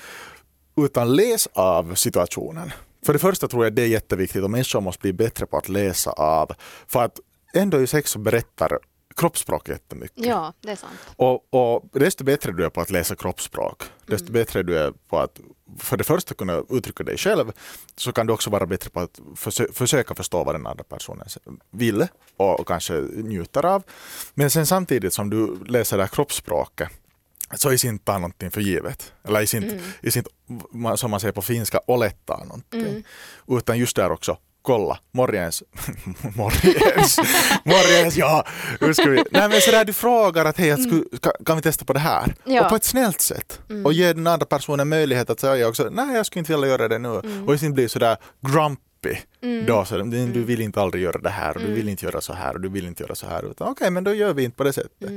Utan 0.77 1.17
läs 1.17 1.49
av 1.53 1.95
situationen. 1.95 2.73
För 3.07 3.13
det 3.13 3.19
första 3.19 3.49
tror 3.49 3.65
jag 3.65 3.73
det 3.73 3.83
är 3.83 3.87
jätteviktigt 3.87 4.43
och 4.43 4.51
människor 4.51 4.81
måste 4.81 5.01
bli 5.01 5.13
bättre 5.13 5.47
på 5.47 5.57
att 5.57 5.69
läsa 5.69 6.11
av. 6.11 6.53
För 6.87 7.03
att 7.05 7.21
ändå 7.55 7.81
i 7.83 7.87
sex 7.87 8.11
så 8.11 8.19
berättar 8.19 8.79
kroppsspråk 9.17 9.69
jättemycket. 9.69 10.25
Ja, 10.27 10.53
det 10.61 10.71
är 10.71 10.77
sant. 10.77 10.93
Och, 11.17 11.55
och 11.55 11.85
desto 11.93 12.25
bättre 12.25 12.53
du 12.53 12.65
är 12.65 12.69
på 12.71 12.81
att 12.81 12.91
läsa 12.91 13.17
kroppsspråk, 13.17 13.83
desto 14.07 14.25
Mm. 14.29 14.33
bättre 14.33 14.63
du 14.63 14.79
är 14.79 14.93
på 15.09 15.19
att 15.19 15.41
för 15.79 15.97
det 15.97 16.05
första 16.05 16.35
kunna 16.35 16.63
uttrycka 16.71 17.05
dig 17.05 17.17
själv, 17.19 17.53
så 17.97 18.13
kan 18.13 18.27
du 18.27 18.33
också 18.33 18.51
vara 18.51 18.67
bättre 18.67 18.91
på 18.91 19.01
att 19.01 19.21
försö- 19.35 19.73
försöka 19.73 20.15
förstå 20.15 20.45
vad 20.45 20.55
den 20.55 20.67
andra 20.67 20.85
personen 20.85 21.27
vill 21.71 22.07
och, 22.37 22.61
och 22.61 22.67
kanske 22.69 22.95
njuter 23.01 23.65
av. 23.67 23.83
Men 24.35 24.51
sen 24.51 24.67
samtidigt 24.67 25.13
som 25.15 25.31
du 25.31 25.65
läser 25.65 25.97
det 25.97 26.03
här 26.03 26.09
kroppsspråket 26.09 26.89
så 27.55 27.73
i 27.73 27.79
sin 27.79 27.99
tar 27.99 28.15
någonting 28.15 28.51
för 28.51 28.61
givet. 28.61 29.13
Eller 29.25 29.41
i 29.41 29.47
sin, 29.47 29.63
Mm. 29.65 29.79
i 30.03 30.11
sin 30.11 30.25
som 30.97 31.11
man 31.11 31.21
säger 31.21 31.33
på 31.33 31.43
finska, 31.43 31.81
olettaa 31.87 32.45
någonting. 32.45 32.81
Mm. 32.81 33.03
Utan 33.49 33.79
just 33.79 33.97
där 33.97 34.13
också, 34.13 34.39
kolla, 34.63 34.99
morgens, 35.13 35.63
morgens, 36.37 37.19
morgens, 37.65 38.17
ja, 38.17 38.45
hur 38.81 38.93
ska 38.93 39.11
vi, 39.11 39.25
nej 39.31 39.49
men 39.49 39.61
sådär 39.61 39.85
du 39.85 39.93
frågar 39.93 40.45
att 40.45 40.59
hej, 40.59 40.69
jag 40.69 40.81
skulle, 40.81 41.05
kan, 41.23 41.33
kan 41.47 41.57
vi 41.57 41.63
testa 41.63 41.85
på 41.85 41.93
det 41.93 41.99
här? 41.99 42.23
Mm. 42.25 42.37
Ja. 42.57 42.63
Och 42.65 42.69
på 42.71 42.77
ett 42.77 42.85
snällt 42.85 43.21
sätt. 43.21 43.61
Mm. 43.71 43.87
Och 43.87 43.93
ge 43.93 44.13
den 44.13 44.27
andra 44.27 44.47
personen 44.47 44.89
möjlighet 44.89 45.31
att 45.31 45.41
säga 45.41 45.69
också, 45.69 45.89
nej 45.93 46.17
jag 46.17 46.27
skulle 46.27 46.41
inte 46.41 46.53
vilja 46.53 46.69
göra 46.69 46.89
det 46.89 46.99
nu. 46.99 47.09
Mm. 47.25 47.49
Och 47.49 47.53
inte 47.55 47.69
bli 47.69 47.89
sådär 47.89 48.17
grumpy. 48.41 49.17
Mm. 49.43 49.67
Då, 49.67 49.85
så, 49.85 49.97
du 49.99 50.27
du 50.27 50.45
vill 50.45 50.61
inte 50.61 50.81
aldrig 50.81 51.03
göra 51.05 51.19
det 51.19 51.31
här 51.31 51.49
och 51.51 51.59
du 51.61 51.65
Mm. 51.65 51.75
vill 51.77 51.89
inte 51.89 52.05
göra 52.07 52.21
så 52.21 52.33
här 52.33 52.55
och 52.55 52.61
du 52.61 52.69
vill 52.69 52.87
inte 52.87 53.03
göra 53.03 53.15
så 53.15 53.27
här. 53.27 53.51
Utan 53.51 53.69
okej, 53.69 53.91
men 53.91 54.05
då 54.05 54.15
gör 54.15 54.35
vi 54.35 54.45
inte 54.45 54.57
på 54.57 54.65
det 54.65 54.73
sättet. 54.73 55.11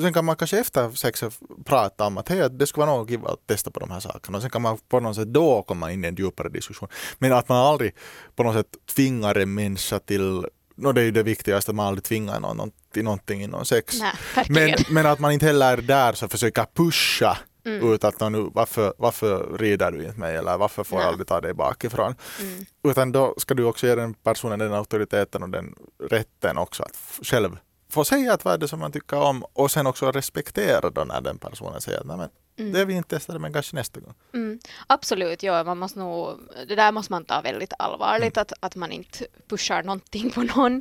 Sen 0.00 0.12
kan 0.12 0.24
man 0.24 0.36
kanske 0.36 0.58
efter 0.58 0.90
sexet 0.90 1.38
prata 1.64 2.06
om 2.06 2.18
att 2.18 2.28
hej, 2.28 2.50
det 2.50 2.66
skulle 2.66 2.86
vara 2.86 2.96
något 2.96 3.08
kiva 3.08 3.28
att 3.28 3.46
testa 3.46 3.70
på 3.70 3.80
de 3.80 3.90
här 3.90 4.00
sakerna. 4.00 4.38
Och 4.38 4.42
sen 4.42 4.50
kan 4.50 4.62
man 4.62 4.78
på 4.88 5.00
något 5.00 5.16
sätt 5.16 5.28
då 5.28 5.62
komma 5.62 5.92
in 5.92 6.04
i 6.04 6.08
en 6.08 6.14
djupare 6.14 6.48
diskussion. 6.48 6.88
Men 7.18 7.32
att 7.32 7.48
man 7.48 7.58
aldrig 7.58 7.94
på 8.36 8.42
något 8.42 8.54
sätt 8.54 8.76
tvingar 8.94 9.34
en 9.38 9.54
människa 9.54 9.98
till 9.98 10.46
No, 10.76 10.92
det 10.92 11.00
är 11.00 11.04
ju 11.04 11.10
det 11.10 11.22
viktigaste, 11.22 11.70
att 11.70 11.76
man 11.76 11.86
aldrig 11.86 12.04
tvingar 12.04 12.40
någon 12.40 12.70
till 12.92 13.04
någonting 13.04 13.42
inom 13.42 13.64
sex. 13.64 13.98
Nej. 14.00 14.46
Men, 14.48 14.74
men 14.90 15.06
att 15.06 15.18
man 15.18 15.32
inte 15.32 15.46
heller 15.46 15.72
är 15.72 15.82
där 15.82 16.12
så 16.12 16.28
försöker 16.28 16.66
pusha 16.74 17.38
Mm. 17.64 17.92
Utan 17.92 18.08
att 18.08 18.20
"Nå, 18.20 18.28
nu, 18.28 18.50
varför, 18.54 18.94
varför 18.98 19.58
rider 19.58 19.90
du 19.90 20.04
inte 20.04 20.18
mig 20.18 20.36
eller 20.36 20.58
varför 20.58 20.84
får 20.84 20.98
jag 20.98 21.04
Nej. 21.04 21.08
aldrig 21.12 21.26
ta 21.26 21.40
dig 21.40 21.54
bakifrån. 21.54 22.14
Mm. 22.40 22.64
Utan 22.84 23.12
då 23.12 23.34
ska 23.36 23.54
du 23.54 23.64
också 23.64 23.86
ge 23.86 23.94
den 23.94 24.14
personen 24.14 24.58
den 24.58 24.72
auktoriteten 24.72 25.42
och 25.42 25.48
den 25.48 25.74
rätten 26.10 26.58
också 26.58 26.82
att 26.82 27.26
själv 27.26 27.56
få 27.92 28.04
säga 28.04 28.32
att 28.32 28.44
vad 28.44 28.54
är 28.54 28.58
det 28.58 28.68
som 28.68 28.78
man 28.80 28.92
tycker 28.92 29.16
om 29.16 29.44
och 29.52 29.70
sen 29.70 29.86
också 29.86 30.12
respektera 30.12 30.90
då 30.90 31.04
när 31.04 31.20
den 31.20 31.38
personen 31.38 31.80
säger 31.80 32.00
att 32.00 32.06
"Nej, 32.06 32.16
men 32.16 32.28
Mm. 32.58 32.72
det 32.72 32.84
vi 32.84 32.94
inte 32.94 33.08
testade 33.08 33.38
men 33.38 33.52
kanske 33.52 33.76
nästa 33.76 34.00
gång. 34.00 34.14
Mm, 34.34 34.58
absolut, 34.86 35.42
ja, 35.42 35.64
man 35.64 35.78
måste 35.78 35.98
nog, 35.98 36.38
det 36.68 36.74
där 36.74 36.92
måste 36.92 37.12
man 37.12 37.24
ta 37.24 37.40
väldigt 37.40 37.72
allvarligt, 37.78 38.36
att, 38.36 38.52
att 38.60 38.76
man 38.76 38.92
inte 38.92 39.26
pushar 39.48 39.82
någonting 39.82 40.30
på 40.30 40.42
någon. 40.42 40.76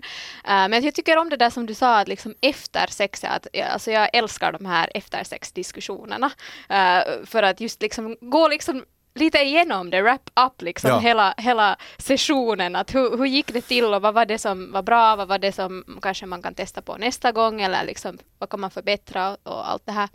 Eh, 0.46 0.68
men 0.70 0.84
jag 0.84 0.96
tycker 0.96 1.18
om 1.18 1.30
det 1.30 1.38
där 1.38 1.50
som 1.50 1.66
du 1.66 1.74
sa, 1.74 2.00
att 2.00 2.08
liksom 2.08 2.36
efter 2.42 2.88
sex, 2.88 3.24
att, 3.24 3.48
alltså 3.72 3.92
jag 3.92 4.10
älskar 4.14 4.52
de 4.52 4.66
här 4.66 4.92
efter 4.94 5.24
sex-diskussionerna. 5.24 6.32
Eh, 6.70 7.04
för 7.26 7.44
att 7.44 7.62
just 7.62 7.82
liksom 7.82 8.18
gå 8.22 8.48
liksom 8.48 8.86
lite 9.16 9.38
igenom 9.38 9.90
det, 9.90 10.02
wrap 10.02 10.30
up 10.40 10.62
liksom 10.62 10.90
Ja. 10.90 11.00
hela, 11.00 11.34
hela 11.38 11.78
sessionen, 11.98 12.76
att 12.76 12.96
hur, 12.96 13.18
hur 13.18 13.26
gick 13.26 13.54
det 13.54 13.62
till 13.62 13.86
och 13.94 14.02
vad 14.02 14.14
var 14.14 14.26
det 14.26 14.38
som 14.38 14.72
var 14.72 14.82
bra, 14.84 15.16
vad 15.16 15.28
var 15.28 15.38
det 15.40 15.52
som 15.52 16.00
kanske 16.02 16.26
man 16.26 16.42
kan 16.42 16.54
testa 16.56 16.82
på 16.82 16.98
nästa 16.98 17.32
gång 17.32 17.62
eller 17.62 17.84
liksom 17.86 18.18
vad 18.40 18.50
kan 18.50 18.60
man 18.60 18.72
förbättra 18.72 19.38
och 19.44 19.70
allt 19.70 19.86
det 19.86 19.92
här. 19.92 20.10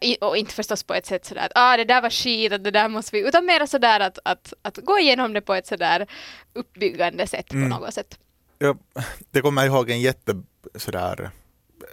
I- 0.00 0.18
och 0.20 0.36
inte 0.36 0.54
förstås 0.54 0.82
på 0.82 0.94
ett 0.94 1.06
sätt 1.06 1.24
sådär 1.24 1.46
att 1.46 1.52
ah, 1.54 1.76
det 1.76 1.84
där 1.84 2.02
var 2.02 2.10
skit, 2.10 2.52
att 2.52 2.64
det 2.64 2.70
där 2.70 2.88
måste 2.88 3.16
vi, 3.16 3.28
utan 3.28 3.46
mer 3.46 3.66
sådär 3.66 4.00
att, 4.00 4.18
att, 4.24 4.52
att 4.62 4.76
gå 4.76 4.98
igenom 4.98 5.32
det 5.32 5.40
på 5.40 5.54
ett 5.54 5.66
sådär 5.66 6.06
uppbyggande 6.52 7.26
sätt 7.26 7.52
Mm. 7.52 7.70
på 7.70 7.78
något 7.78 7.94
sätt. 7.94 8.18
Jag, 8.58 8.78
det 9.30 9.40
kommer 9.40 9.62
jag 9.62 9.74
ihåg 9.74 9.90
en 9.90 10.00
jätte, 10.00 10.42
sådär, 10.74 11.30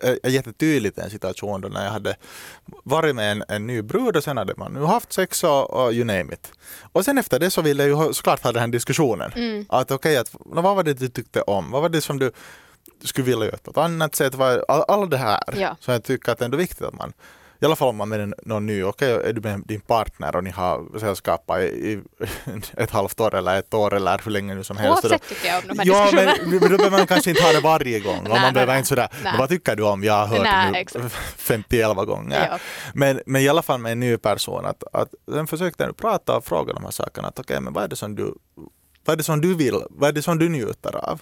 eh, 0.03 0.32
jättetydligt 0.32 0.98
en 0.98 1.10
situation 1.10 1.62
då 1.62 1.68
när 1.68 1.84
jag 1.86 1.91
hade 1.91 2.15
varit 2.84 3.15
med 3.15 3.32
en, 3.32 3.44
en 3.48 3.68
ny 3.68 3.82
brud 3.82 4.18
och 4.18 4.24
sen 4.24 4.38
hade 4.38 4.53
man 4.58 4.74
nu 4.74 4.84
haft 4.84 5.13
sex 5.13 5.44
och, 5.44 5.72
och 5.74 5.94
you 5.94 6.06
name 6.06 6.34
it. 6.34 6.51
Och 6.91 7.06
sen 7.06 7.18
efter 7.18 7.39
det 7.39 7.50
så 7.50 7.62
ville 7.62 7.86
jag 7.86 8.08
ju 8.08 8.13
såklart 8.13 8.44
ha 8.44 8.51
den 8.51 8.62
här 8.62 8.68
diskussionen. 8.68 9.32
Mm. 9.36 9.65
Att 9.70 9.91
okej, 9.91 10.18
att, 10.18 10.34
nå, 10.46 10.62
vad 10.62 10.75
var 10.75 10.84
det 10.84 10.94
du 10.94 11.08
tyckte 11.10 11.41
om? 11.41 11.72
Vad 11.72 11.82
var 11.82 11.89
det 11.89 12.01
som 12.01 12.20
du 12.20 12.32
skulle 13.03 13.25
vilja 13.25 13.46
göra 13.46 13.58
på 13.58 13.72
ett 13.72 13.77
annat 13.77 14.15
sätt? 14.15 14.36
Vad- 14.36 14.63
All, 14.68 14.84
all 14.88 15.10
det 15.10 15.18
här. 15.18 15.44
Ja. 15.58 15.75
Så 15.79 15.91
jag 15.91 16.03
tycker 16.03 16.32
att 16.32 16.38
det 16.38 16.44
är 16.44 16.46
ändå 16.46 16.58
viktigt 16.58 16.82
att 16.82 16.94
man 16.94 17.13
i 17.62 17.66
alla 17.66 17.75
fall 17.75 17.88
om 17.88 17.96
man 17.96 18.10
med 18.10 18.34
någon 18.46 18.66
ny, 18.66 18.84
okej 18.84 19.12
är 19.12 19.34
du 19.34 19.42
med 19.42 19.62
din 19.66 19.82
partner 19.82 20.36
och 20.36 20.44
ni 20.44 20.50
har 20.50 21.00
sällskapat 21.00 21.60
i, 21.62 21.63
i 21.63 22.00
ett 22.78 22.92
halvt 22.92 23.20
år 23.20 23.36
eller 23.36 23.60
ett 23.60 23.74
år 23.74 23.94
eller 23.94 24.22
hur 24.24 24.32
länge 24.32 24.56
nu 24.56 24.63
som 24.63 24.78
helst. 24.78 25.04
Oavsett 25.04 25.30
tycker 25.30 25.48
jag 25.48 25.58
om 25.58 25.63
de 25.68 25.80
här 25.80 25.86
Ja, 25.86 26.10
men, 26.13 26.50
men 26.50 26.60
då 26.60 26.78
behöver 26.78 26.98
man 26.98 27.08
kanske 27.08 27.30
inte 27.30 27.44
ha 27.44 27.51
det 27.51 27.60
varje 27.60 28.00
gång. 28.00 28.20
Nej, 28.24 28.42
man 28.42 28.54
behöver 28.54 28.78
inte 28.78 28.88
sådär, 28.89 29.08
Nej. 29.12 29.20
"Men 29.24 29.38
vad 29.38 29.50
tycker 29.50 29.75
du 29.75 29.84
om? 29.84 30.04
Jag 30.04 30.13
har 30.13 30.28
hört 30.28 30.44
Nej, 30.44 30.72
nu 30.72 30.78
exakt. 30.78 31.13
50 31.38 32.06
gånger. 32.06 32.48
Ja. 32.51 32.58
Men, 32.94 33.22
men 33.25 33.42
i 33.42 33.50
alla 33.50 33.62
fall 33.62 33.80
med 33.80 33.92
en 33.92 34.00
ny 34.00 34.18
person, 34.18 34.66
att, 34.66 34.84
att 34.94 35.13
den 35.25 35.48
försökte 35.48 35.84
jag 35.84 35.98
prata 35.98 36.38
och 36.38 36.46
fråga 36.46 36.74
de 36.74 36.84
här 36.84 36.92
sakerna. 36.92 37.28
Att 37.28 37.39
okej, 37.39 37.62
men 37.62 37.74
vad 37.74 37.84
är 37.84 37.88
det 37.88 37.96
som 37.96 38.16
du, 38.16 38.34
vad 39.06 39.13
är 39.13 39.18
det 39.18 39.24
som 39.24 39.42
du 39.42 39.56
vill? 39.56 39.75
Vad 39.89 40.10
är 40.10 40.13
det 40.13 40.22
som 40.22 40.39
du 40.39 40.50
njuter 40.50 40.96
av? 40.96 41.22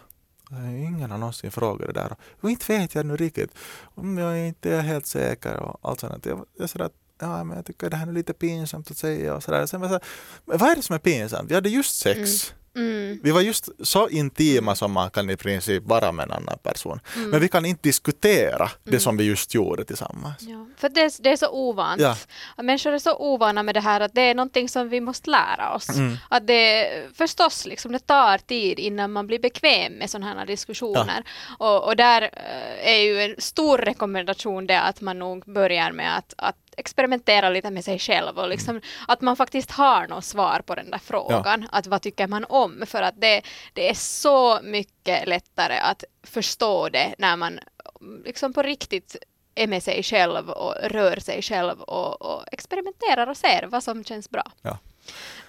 Ingen 0.51 1.11
har 1.11 1.17
någonsin 1.17 1.51
frågat 1.51 1.87
det 1.87 1.93
där. 1.93 2.15
Och 2.41 2.49
inte 2.49 2.77
vet 2.77 2.95
jag 2.95 3.05
nu 3.05 3.15
riktigt. 3.15 3.51
Om 3.95 4.17
jag 4.17 4.47
inte 4.47 4.71
är 4.71 4.81
helt 4.81 5.05
säker 5.05 5.59
och 5.59 5.79
allt 5.89 5.99
sånt. 5.99 6.25
Jag, 6.25 6.45
jag 6.57 6.69
sådär, 6.69 6.89
ja, 7.19 7.43
men 7.43 7.55
jag 7.57 7.65
tycker 7.65 7.89
det 7.89 7.97
här 7.97 8.07
är 8.07 8.11
lite 8.11 8.33
pinsamt 8.33 8.91
att 8.91 8.97
säga 8.97 9.35
och 9.35 9.43
sådär. 9.43 9.65
Sen 9.65 9.81
var 9.81 9.89
jag 9.89 10.01
vad 10.45 10.69
är 10.69 10.75
det 10.75 10.81
som 10.81 10.95
är 10.95 10.99
pinsamt? 10.99 11.51
Vi 11.51 11.55
hade 11.55 11.69
just 11.69 11.99
sex. 11.99 12.17
Mm. 12.17 12.57
Vi 13.23 13.31
var 13.31 13.41
just 13.41 13.69
så 13.83 14.09
intima 14.09 14.75
som 14.75 14.91
man 14.91 15.09
kan 15.09 15.29
i 15.29 15.37
princip 15.37 15.83
vara 15.83 16.11
med 16.11 16.23
en 16.23 16.31
annan 16.31 16.57
person. 16.63 16.99
Mm. 17.15 17.29
Men 17.29 17.39
vi 17.41 17.47
kan 17.47 17.65
inte 17.65 17.81
diskutera 17.81 18.69
det 18.83 18.99
som 18.99 19.17
vi 19.17 19.23
just 19.23 19.53
gjorde 19.55 19.85
tillsammans. 19.85 20.35
Ja, 20.39 20.65
för 20.77 20.89
det, 20.89 21.01
är- 21.01 21.21
det 21.23 21.29
är 21.29 21.37
så 21.37 21.49
ovant. 21.49 22.01
Ja. 22.01 22.15
Människor 22.57 22.91
är 22.93 22.99
så 22.99 23.15
ovana 23.17 23.63
med 23.63 23.75
det 23.75 23.79
här 23.81 24.01
att 24.01 24.13
det 24.13 24.21
är 24.21 24.35
någonting 24.35 24.69
som 24.69 24.89
vi 24.89 25.01
måste 25.01 25.29
lära 25.29 25.73
oss. 25.75 25.89
Mm. 25.89 26.17
Att 26.29 26.47
det 26.47 26.89
förstås 27.17 27.65
liksom, 27.65 27.91
det 27.91 27.99
tar 27.99 28.37
tid 28.37 28.79
innan 28.79 29.11
man 29.11 29.27
blir 29.27 29.39
bekväm 29.39 29.93
med 29.93 30.09
sådana 30.09 30.33
här 30.39 30.45
diskussioner. 30.45 31.23
Och, 31.59 31.83
och 31.87 31.95
där 31.95 32.21
eh, 32.21 32.93
är 32.93 32.99
ju 33.01 33.21
en 33.21 33.35
stor 33.37 33.77
rekommendation 33.77 34.67
det 34.67 34.81
att 34.81 35.01
man 35.01 35.19
nog 35.19 35.53
börjar 35.53 35.91
med 35.91 36.17
att, 36.17 36.33
att 36.37 36.55
experimentera 36.77 37.49
lite 37.49 37.71
med 37.71 37.85
sig 37.85 37.99
själv 37.99 38.39
och 38.39 38.49
liksom, 38.49 38.81
att 39.07 39.21
man 39.21 39.35
faktiskt 39.35 39.71
har 39.71 40.07
något 40.07 40.25
svar 40.25 40.61
på 40.65 40.75
den 40.75 40.91
där 40.91 40.99
frågan. 40.99 41.67
Att 41.71 41.87
vad 41.87 42.01
tycker 42.01 42.27
man 42.27 42.45
om? 42.49 42.83
För 42.87 43.01
att 43.01 43.21
det, 43.21 43.41
det 43.73 43.89
är 43.89 43.93
så 43.93 44.59
mycket 44.63 45.27
lättare 45.27 45.77
att 45.77 46.03
förstå 46.23 46.89
det 46.89 47.15
när 47.17 47.35
man 47.35 47.59
mm, 48.01 48.23
liksom 48.25 48.53
på 48.53 48.61
riktigt 48.61 49.15
är 49.55 49.67
med 49.67 49.83
sig 49.83 50.03
själv 50.03 50.49
och 50.49 50.73
rör 50.83 51.15
sig 51.19 51.41
själv 51.41 51.81
och, 51.81 52.21
och 52.21 52.43
experimenterar 52.51 53.29
och 53.29 53.37
ser 53.37 53.67
vad 53.67 53.83
som 53.83 54.03
känns 54.03 54.29
bra. 54.29 54.51
Ja. 54.61 54.77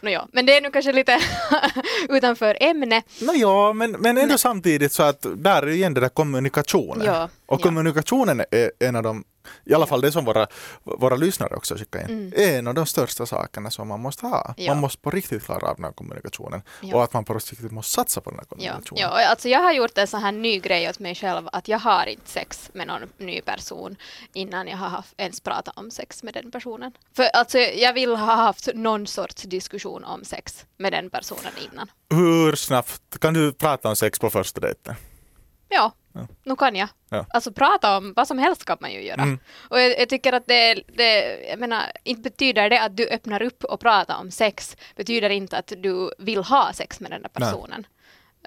Nåja, 0.01 0.29
men 0.33 0.47
det 0.47 0.57
är 0.57 0.61
nu 0.61 0.71
kanske 0.71 0.93
lite 0.93 1.21
utanför 2.09 2.57
ämne. 2.61 3.03
No, 3.21 3.33
ja, 3.35 3.73
men, 3.73 3.91
men 3.91 4.19
ändå 4.19 4.39
samtidigt 4.39 4.93
så 4.93 5.03
att 5.03 5.27
där 5.37 5.63
är 5.63 5.67
igen 5.67 5.95
det 5.95 6.01
där 6.01 6.09
kommunikationen. 6.09 7.07
Ja, 7.07 7.29
och 7.47 7.61
ja. 7.61 7.63
kommunikationen 7.63 8.41
är 8.51 8.71
en 8.79 8.97
av 8.97 9.03
de, 9.03 9.25
i 9.65 9.75
alla 9.75 9.87
fall 9.87 10.01
det 10.01 10.13
som 10.13 10.25
våra, 10.25 10.47
våra 10.85 11.17
lyssnare 11.17 11.55
också 11.57 11.75
skickar 11.77 12.01
in, 12.01 12.05
Mm. 12.09 12.33
är 12.37 12.59
en 12.59 12.67
av 12.67 12.75
de 12.75 12.87
största 12.87 13.27
sakerna 13.27 13.71
som 13.71 13.89
man 13.89 14.01
måste 14.01 14.27
ha. 14.27 14.55
Ja. 14.57 14.75
Man 14.75 14.81
måste 14.81 15.03
på 15.03 15.11
riktigt 15.11 15.45
klara 15.45 15.69
av 15.71 15.77
den 15.77 15.85
här 15.85 15.93
kommunikationen. 15.93 16.63
Ja. 16.83 16.97
Och 16.97 17.05
att 17.05 17.13
man 17.13 17.25
på 17.25 17.35
riktigt 17.35 17.71
måste 17.73 17.93
satsa 17.95 18.21
på 18.21 18.31
den 18.31 18.39
här 18.39 18.47
Ja, 18.49 18.49
kommunikationen. 18.49 19.03
ja, 19.03 19.29
alltså 19.31 19.49
jag 19.49 19.61
har 19.61 19.73
gjort 19.73 19.99
en 19.99 20.07
sån 20.07 20.21
här 20.23 20.33
ny 20.33 20.59
grej 20.59 20.89
åt 20.91 20.99
mig 20.99 21.15
själv 21.15 21.49
att 21.53 21.69
jag 21.69 21.79
har 21.79 22.07
inte 22.07 22.31
sex 22.31 22.71
med 22.75 22.87
någon 22.87 23.01
ny 23.19 23.41
person 23.41 23.97
innan 24.33 24.69
jag 24.69 24.77
har 24.77 24.89
haft, 24.89 25.15
ens 25.17 25.41
pratat 25.41 25.79
om 25.79 25.91
sex 25.91 26.23
med 26.23 26.35
den 26.35 26.51
personen. 26.51 26.93
För 27.17 27.25
alltså 27.25 27.59
jag 27.59 27.93
vill 27.93 28.11
ha 28.17 28.35
haft 28.35 28.69
någon 28.75 29.07
sorts 29.07 29.43
diskussion 29.43 30.05
om 30.05 30.25
sex 30.25 30.67
med 30.77 30.93
den 30.93 31.11
personen 31.11 31.53
innan. 31.73 31.91
Hur 32.11 32.57
snabbt 32.57 33.19
kan 33.21 33.35
du 33.35 33.53
prata 33.53 33.89
om 33.89 33.97
sex 33.97 34.19
på 34.19 34.31
första 34.31 34.61
dejten? 34.61 34.95
Ja, 35.69 35.93
Ja. 36.19 36.27
nu 36.43 36.57
kan 36.57 36.77
jag. 36.77 36.89
Ja. 37.09 37.27
Alltså 37.29 37.53
prata 37.53 37.97
om 37.97 38.13
vad 38.17 38.29
som 38.29 38.39
helst 38.39 38.65
kan 38.65 38.79
man 38.81 38.93
ju 38.93 39.03
göra. 39.03 39.23
Mm. 39.23 39.39
Och 39.69 39.81
jag, 39.81 40.01
jag 40.01 40.09
tycker 40.09 40.33
att 40.33 40.47
det, 40.47 40.83
det, 40.97 41.41
jag 41.49 41.59
menar, 41.59 41.83
inte 42.05 42.23
betyder 42.23 42.71
det 42.71 42.83
att 42.83 42.97
du 42.97 43.09
öppnar 43.09 43.43
upp 43.43 43.65
och 43.65 43.81
pratar 43.81 44.17
om 44.17 44.31
sex, 44.31 44.77
betyder 44.97 45.31
inte 45.31 45.59
att 45.59 45.73
du 45.77 46.11
vill 46.19 46.45
ha 46.45 46.73
sex 46.73 47.01
med 47.01 47.11
den 47.11 47.23
där 47.23 47.31
Nej. 47.35 47.51
personen. 47.51 47.87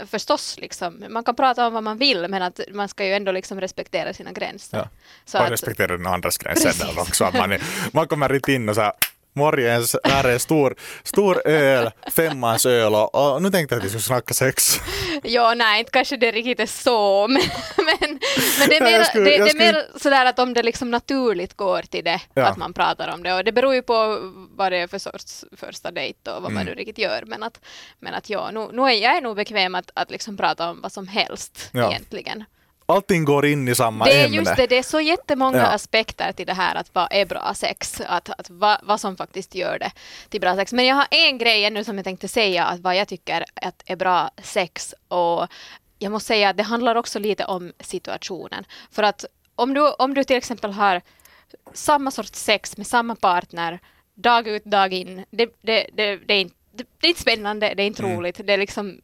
Förstås, 0.05 0.57
liksom. 0.59 1.05
man 1.09 1.23
kan 1.23 1.35
prata 1.35 1.67
om 1.67 1.73
vad 1.73 1.83
man 1.83 1.97
vill, 1.97 2.27
men 2.29 2.41
att 2.41 2.59
man 2.73 2.87
ska 2.87 3.05
ju 3.05 3.13
ändå 3.13 3.31
liksom 3.31 3.61
respektera 3.61 4.13
sina 4.13 4.31
gränser. 4.31 4.77
Ja. 4.77 4.89
Så 5.25 5.37
och 5.37 5.43
att, 5.43 5.51
respektera 5.51 5.97
den 5.97 6.07
andras 6.07 6.37
gränser 6.37 6.99
också. 6.99 7.31
Man, 7.33 7.51
är, 7.51 7.61
man 7.93 8.07
kommer 8.07 8.35
inte 8.35 8.53
in 8.53 8.69
och 8.69 8.75
så 8.75 8.81
här 8.81 8.93
Morgens, 9.33 9.95
här 10.03 10.23
är 10.23 10.37
stor, 10.37 10.75
stor 11.03 11.47
öl, 11.47 11.91
femmans 12.11 12.65
öl 12.65 12.95
och, 12.95 13.15
och 13.35 13.41
nu 13.41 13.49
tänkte 13.51 13.75
jag 13.75 13.79
att 13.79 13.85
vi 13.85 13.89
skulle 13.89 14.01
snacka 14.01 14.33
sex. 14.33 14.79
ja, 15.23 15.53
nej, 15.53 15.79
inte 15.79 15.91
kanske 15.91 16.17
det 16.17 16.31
riktigt 16.31 16.59
är 16.59 16.65
så, 16.65 17.27
men, 17.27 17.41
men, 17.77 18.19
men 18.59 18.69
det 18.69 18.77
är 18.77 18.91
Ja, 18.91 18.97
mer, 18.97 19.03
skulle- 19.03 19.23
det, 19.25 19.37
det 19.37 19.43
är 19.43 19.47
skulle- 19.47 19.63
mer 19.71 19.85
sådär 19.99 20.25
att 20.25 20.39
om 20.39 20.53
det 20.53 20.63
liksom 20.63 20.91
naturligt 20.91 21.53
går 21.57 21.81
till 21.81 22.03
det, 22.03 22.21
Ja. 22.33 22.45
att 22.45 22.57
man 22.57 22.73
pratar 22.73 23.13
om 23.13 23.23
det. 23.23 23.33
Och 23.33 23.43
det 23.43 23.51
beror 23.51 23.73
ju 23.73 23.81
på 23.81 24.17
vad 24.55 24.71
det 24.71 24.77
är 24.77 24.87
för 24.87 24.97
sorts 24.99 25.45
första 25.57 25.91
dejt 25.91 26.31
och 26.31 26.41
vad 26.43 26.51
man 26.51 26.61
Mm. 26.61 26.65
nu 26.73 26.79
riktigt 26.79 26.97
gör. 26.97 27.23
Men 27.27 27.43
att, 27.43 27.59
men 27.99 28.13
att 28.13 28.29
ja, 28.29 28.51
nu, 28.51 28.69
nu 28.73 28.81
är 28.81 28.89
jag 29.03 29.23
nog 29.23 29.35
bekväm 29.35 29.75
att, 29.75 29.91
att 29.93 30.11
liksom 30.11 30.37
prata 30.37 30.69
om 30.69 30.81
vad 30.81 30.91
som 30.91 31.07
helst 31.07 31.69
Ja. 31.73 31.89
egentligen. 31.89 32.43
Allting 32.91 33.25
går 33.25 33.45
in 33.45 33.67
i 33.67 33.75
samma 33.75 34.05
Det 34.05 34.11
är 34.21 34.25
ämne. 34.25 34.37
just 34.37 34.55
det, 34.55 34.67
det 34.67 34.77
är 34.77 34.83
så 34.83 34.99
jättemånga 35.01 35.57
Ja. 35.57 35.65
aspekter 35.67 36.31
till 36.31 36.45
det 36.45 36.53
här 36.53 36.75
att 36.75 36.89
vad 36.95 37.07
är 37.11 37.25
bra 37.25 37.53
sex, 37.55 38.01
att, 38.07 38.29
att 38.29 38.49
vad, 38.49 38.77
vad 38.83 38.99
som 38.99 39.17
faktiskt 39.17 39.55
gör 39.55 39.79
det 39.79 39.91
till 40.29 40.41
bra 40.41 40.55
sex. 40.55 40.73
Men 40.73 40.85
jag 40.85 40.95
har 40.95 41.07
en 41.11 41.37
grej 41.37 41.65
ännu 41.65 41.83
som 41.83 41.95
jag 41.97 42.03
tänkte 42.03 42.27
säga, 42.27 42.65
att 42.65 42.79
vad 42.79 42.95
jag 42.95 43.07
tycker 43.07 43.45
att 43.55 43.83
är 43.85 43.95
bra 43.95 44.29
sex 44.43 44.95
och 45.07 45.47
jag 45.99 46.11
måste 46.11 46.27
säga 46.27 46.49
att 46.49 46.57
det 46.57 46.63
handlar 46.63 46.95
också 46.95 47.19
lite 47.19 47.45
om 47.45 47.73
situationen. 47.79 48.65
För 48.91 49.03
att 49.03 49.25
om 49.55 49.73
du, 49.73 49.91
om 49.91 50.13
du 50.13 50.23
till 50.23 50.35
exempel 50.37 50.71
har 50.71 51.01
samma 51.73 52.11
sorts 52.11 52.39
sex 52.39 52.77
med 52.77 52.87
samma 52.87 53.15
partner 53.15 53.79
dag 54.15 54.47
ut, 54.47 54.63
dag 54.65 54.93
in, 54.93 55.25
det, 55.31 55.45
det, 55.61 55.87
det, 55.93 56.17
det, 56.27 56.33
är, 56.33 56.39
inte, 56.41 56.55
det, 56.73 56.83
det 56.99 57.07
är 57.07 57.09
inte 57.09 57.21
spännande, 57.21 57.73
det 57.77 57.83
är 57.83 57.87
inte 57.87 58.03
Mm. 58.03 58.17
roligt, 58.17 58.41
det 58.47 58.53
är 58.53 58.57
liksom 58.57 59.01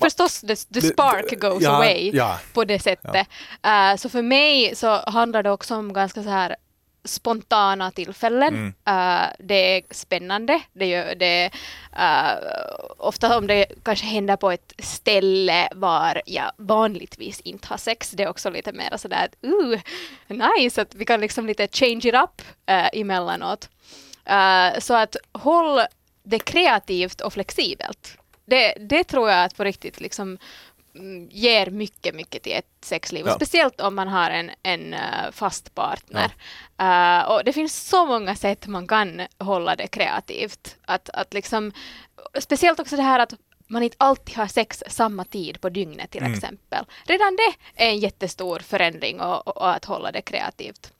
förstås, 0.00 0.40
the, 0.40 0.56
the 0.56 0.80
spark 0.80 1.40
goes 1.40 1.62
ja, 1.62 1.76
away 1.76 2.10
Ja, 2.14 2.38
på 2.52 2.64
det 2.64 2.78
sättet. 2.78 3.26
Eh, 3.62 3.96
så 3.96 4.08
för 4.08 4.22
mig 4.22 4.76
så 4.76 5.10
handlar 5.10 5.42
det 5.42 5.50
också 5.50 5.76
om 5.76 5.92
ganska 5.92 6.22
så 6.22 6.28
här 6.28 6.56
spontana 7.04 7.90
tillfällen. 7.90 8.54
Mm. 8.54 8.74
Eh, 8.84 9.28
det 9.38 9.76
är 9.76 9.82
spännande. 9.90 10.60
Det 10.72 10.86
gör, 10.86 11.14
det, 11.14 11.50
eh, 11.98 12.30
ofta 12.96 13.38
om 13.38 13.46
det 13.46 13.66
kanske 13.82 14.06
händer 14.06 14.36
på 14.36 14.50
ett 14.50 14.72
ställe 14.78 15.68
var 15.74 16.22
jag 16.26 16.52
vanligtvis 16.56 17.40
inte 17.40 17.68
har 17.68 17.76
sex. 17.76 18.10
Det 18.10 18.22
är 18.22 18.28
också 18.28 18.50
lite 18.50 18.72
mer 18.72 18.96
sådär 18.96 19.24
att 19.24 19.48
uh, 19.48 19.80
nice 20.58 20.82
att 20.82 20.94
vi 20.94 21.04
kan 21.04 21.20
liksom 21.20 21.46
lite 21.46 21.68
change 21.72 22.00
it 22.04 22.14
up 22.14 22.42
uh, 22.70 23.00
emellanåt. 23.00 23.68
Eh, 24.24 24.78
så 24.78 24.94
att 24.94 25.16
håll 25.32 25.80
det 26.22 26.38
kreativt 26.38 27.20
och 27.20 27.32
flexibelt. 27.32 28.17
Det, 28.48 28.74
det 28.80 29.04
tror 29.04 29.30
jag 29.30 29.44
att 29.44 29.56
på 29.56 29.64
riktigt 29.64 30.00
liksom 30.00 30.38
mm, 30.94 31.28
ger 31.30 31.70
mycket, 31.70 32.14
mycket 32.14 32.42
till 32.42 32.52
ett 32.52 32.84
sexliv. 32.84 33.26
Ja. 33.26 33.34
speciellt 33.34 33.80
om 33.80 33.94
man 33.94 34.08
har 34.08 34.30
en, 34.30 34.50
en 34.62 34.94
eh, 34.94 35.30
fast 35.32 35.74
partner. 35.74 36.32
Eh, 36.78 37.30
och 37.30 37.44
det 37.44 37.52
finns 37.52 37.88
så 37.88 38.06
många 38.06 38.36
sätt 38.36 38.66
man 38.66 38.86
kan 38.86 39.22
hålla 39.38 39.76
det 39.76 39.86
kreativt. 39.86 40.76
Att, 40.84 41.10
att 41.10 41.34
liksom, 41.34 41.72
speciellt 42.38 42.80
också 42.80 42.96
det 42.96 43.02
här 43.02 43.18
att 43.18 43.34
man 43.68 43.82
inte 43.82 43.96
alltid 43.98 44.36
har 44.36 44.46
sex 44.46 44.84
samma 44.86 45.24
tid 45.24 45.60
på 45.60 45.68
dygnet 45.68 46.10
till 46.10 46.34
exempel. 46.34 46.84
Redan 47.04 47.36
det 47.36 47.82
är 47.84 47.88
en 47.88 47.98
jättestor 47.98 48.58
förändring 48.58 49.20
och, 49.20 49.48
och, 49.48 49.56
och 49.56 49.70
att 49.70 49.84
hålla 49.84 50.12
det 50.12 50.22
kreativt. 50.22 50.92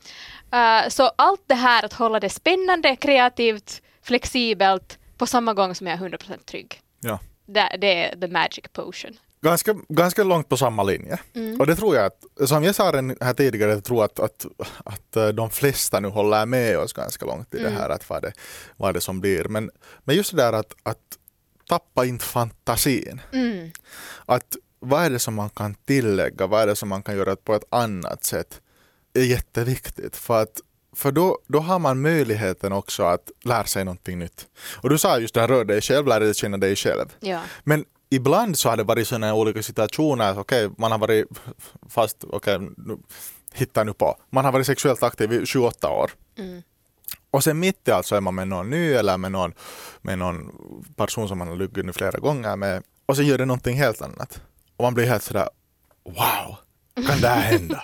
Eh, 0.52 0.88
så 0.88 1.10
allt 1.16 1.42
det 1.46 1.54
här 1.54 1.84
att 1.84 1.92
hålla 1.92 2.20
det 2.20 2.30
spännande, 2.30 2.96
kreativt, 2.96 3.82
flexibelt 4.02 4.98
på 5.16 5.26
samma 5.26 5.54
gång 5.54 5.74
som 5.74 5.86
jag 5.86 6.02
är 6.02 6.08
100% 6.08 6.44
trygg. 6.44 6.80
Ja. 7.00 7.18
Det, 7.48 7.76
det 7.80 8.04
är 8.04 8.20
the 8.20 8.28
magic 8.28 8.64
potion. 8.72 9.18
Ganska, 9.40 9.74
ganska 9.88 10.24
långt 10.24 10.48
på 10.48 10.56
samma 10.56 10.82
linje. 10.82 11.18
Och 11.58 11.66
det 11.66 11.76
tror 11.76 11.96
jag 11.96 12.04
att, 12.04 12.48
som 12.48 12.64
jag 12.64 12.74
sa 12.74 12.92
här 13.20 13.34
tidigare, 13.34 13.70
jag 13.70 13.84
tror 13.84 14.04
att, 14.04 14.20
att, 14.20 14.46
att 14.84 15.16
eh, 15.16 15.28
de 15.28 15.50
flesta 15.50 16.00
nu 16.00 16.08
håller 16.08 16.46
med 16.46 16.78
oss 16.78 16.92
ganska 16.92 17.26
långt 17.26 17.54
i 17.54 17.62
det 17.62 17.70
här, 17.70 17.90
att 17.90 18.10
vad 18.10 18.22
det, 18.22 18.32
vad 18.76 18.94
det 18.94 19.00
som 19.00 19.20
blir. 19.20 19.44
Men, 19.44 19.70
men 20.04 20.16
just 20.16 20.30
det 20.30 20.36
där 20.36 20.52
att, 20.52 20.74
att 20.82 21.18
tappa 21.68 22.04
inte 22.04 22.24
fantasin. 22.24 23.20
Att 24.26 24.56
vad 24.78 25.04
är 25.04 25.10
det 25.10 25.18
som 25.18 25.34
man 25.34 25.50
kan 25.50 25.74
tillägga, 25.74 26.46
vad 26.46 26.62
är 26.62 26.66
det 26.66 26.76
som 26.76 26.88
man 26.88 27.02
kan 27.02 27.16
göra 27.16 27.36
på 27.36 27.54
ett 27.54 27.64
annat 27.70 28.24
sätt 28.24 28.60
är 29.14 29.24
jätteviktigt. 29.24 30.16
För 30.16 30.42
att 30.42 30.60
för 30.92 31.12
då, 31.12 31.38
då 31.46 31.60
har 31.60 31.78
man 31.78 32.00
möjligheten 32.00 32.72
också 32.72 33.02
att 33.02 33.30
lära 33.44 33.64
sig 33.64 33.84
någonting 33.84 34.18
nytt. 34.18 34.46
Och 34.82 34.90
du 34.90 34.98
sa 34.98 35.18
just 35.18 35.34
det 35.34 35.40
här, 35.40 35.48
rör 35.48 35.64
dig 35.64 35.80
själv, 35.80 36.06
lär 36.06 36.20
dig 36.20 36.34
känna 36.34 36.56
dig 36.56 36.76
själv. 36.76 37.06
Ja. 37.20 37.40
Men 37.64 37.84
ibland 38.10 38.58
så 38.58 38.68
har 38.68 38.76
det 38.76 38.84
varit 38.84 39.08
sådana 39.08 39.34
olika 39.34 39.62
situationer, 39.62 40.38
okej, 40.38 40.70
man 40.78 40.92
har 40.92 40.98
varit 40.98 41.26
fast, 41.88 42.24
okej, 42.24 42.58
nu 42.76 42.98
hittar 43.52 43.84
nu 43.84 43.92
på, 43.92 44.16
man 44.30 44.44
har 44.44 44.52
varit 44.52 44.66
sexuellt 44.66 45.02
aktiv 45.02 45.32
i 45.32 45.46
28 45.46 45.90
år. 45.90 46.10
Och 47.30 47.44
sen 47.44 47.58
mitt 47.58 47.88
i 47.88 47.90
allt 47.90 48.06
så 48.06 48.16
är 48.16 48.20
man 48.20 48.34
med 48.34 48.48
någon 48.48 48.70
ny 48.70 48.92
eller 48.92 49.18
med 49.18 49.32
någon, 49.32 49.54
med 50.02 50.18
någon 50.18 50.50
person 50.96 51.28
som 51.28 51.38
man 51.38 51.48
har 51.48 51.56
legat 51.56 51.84
nu 51.84 51.92
flera 51.92 52.18
gånger 52.18 52.56
med 52.56 52.82
och 53.06 53.16
sen 53.16 53.26
gör 53.26 53.38
det 53.38 53.44
någonting 53.44 53.76
helt 53.76 54.02
annat. 54.02 54.40
Och 54.76 54.84
man 54.84 54.94
blir 54.94 55.06
helt 55.06 55.22
sådär, 55.22 55.48
wow, 56.04 56.56
kan 57.06 57.20
det 57.20 57.28
här 57.28 57.40
hända? 57.40 57.82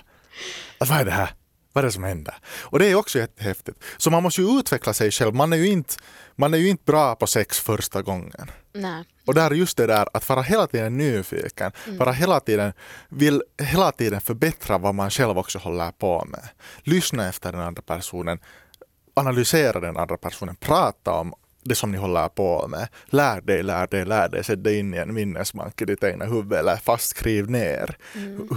Att 0.78 0.88
vad 0.90 1.00
är 1.00 1.04
det 1.04 1.10
här? 1.10 1.34
Vad 1.74 1.84
är 1.84 1.86
det 1.86 1.92
som 1.92 2.04
händer? 2.04 2.34
Och 2.60 2.78
det 2.78 2.86
är 2.86 2.94
också 2.94 3.18
jättehäftigt. 3.18 3.78
Så 3.96 4.10
man 4.10 4.22
måste 4.22 4.42
ju 4.42 4.58
utveckla 4.58 4.92
sig 4.94 5.10
själv. 5.10 5.34
Man 5.34 5.52
är 5.52 5.56
ju 5.56 5.66
inte, 5.66 5.94
man 6.36 6.54
är 6.54 6.58
ju 6.58 6.68
inte 6.68 6.84
bra 6.84 7.14
på 7.14 7.26
sex 7.26 7.60
första 7.60 8.02
gången. 8.02 8.50
Nej. 8.72 9.04
Och 9.26 9.34
där 9.34 9.50
är 9.50 9.54
just 9.54 9.76
det 9.76 9.86
där 9.86 10.08
att 10.12 10.28
vara 10.28 10.42
hela 10.42 10.66
tiden 10.66 10.96
nyfiken, 10.96 11.72
vara 11.98 12.12
hela 12.12 12.40
tiden, 12.40 12.72
vill 13.08 13.42
hela 13.62 13.92
tiden 13.92 14.20
förbättra 14.20 14.78
vad 14.78 14.94
man 14.94 15.10
själv 15.10 15.38
också 15.38 15.58
håller 15.58 15.90
på 15.90 16.24
med. 16.24 16.48
Lyssna 16.82 17.28
efter 17.28 17.52
den 17.52 17.60
andra 17.60 17.82
personen, 17.82 18.38
analysera 19.14 19.80
den 19.80 19.96
andra 19.96 20.16
personen, 20.16 20.56
prata 20.56 21.12
om 21.12 21.34
det 21.64 21.74
som 21.74 21.90
ni 21.90 21.98
håller 21.98 22.28
på 22.28 22.68
med. 22.68 22.88
Lär 23.06 23.40
dig, 23.40 23.62
lär 23.62 23.86
dig, 23.86 24.04
lär 24.04 24.28
dig, 24.28 24.44
sätt 24.44 24.64
dig 24.64 24.78
in 24.78 24.94
i 24.94 24.96
en 24.96 25.14
minnesbank 25.14 25.82
i 25.82 25.84
ditt 25.84 26.04
egna 26.04 26.24
huvud 26.24 26.52
eller 26.52 26.76
fast 26.76 27.08
skriv 27.08 27.50
ner 27.50 27.96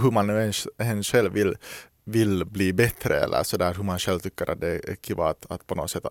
hur 0.02 0.10
man 0.10 0.26
nu 0.26 0.40
ens, 0.40 0.66
ens 0.78 1.06
själv 1.06 1.32
vill, 1.32 1.56
vill 2.08 2.44
bli 2.44 2.72
bättre 2.72 3.20
eller 3.20 3.42
sådär 3.42 3.74
hur 3.74 3.82
man 3.82 3.98
själv 3.98 4.20
tycker 4.20 4.50
att 4.50 4.60
det 4.60 4.68
är 4.68 4.96
kiva 5.02 5.28
att, 5.28 5.46
att 5.50 5.66
på 5.66 5.74
något 5.74 5.90
sätt 5.90 6.04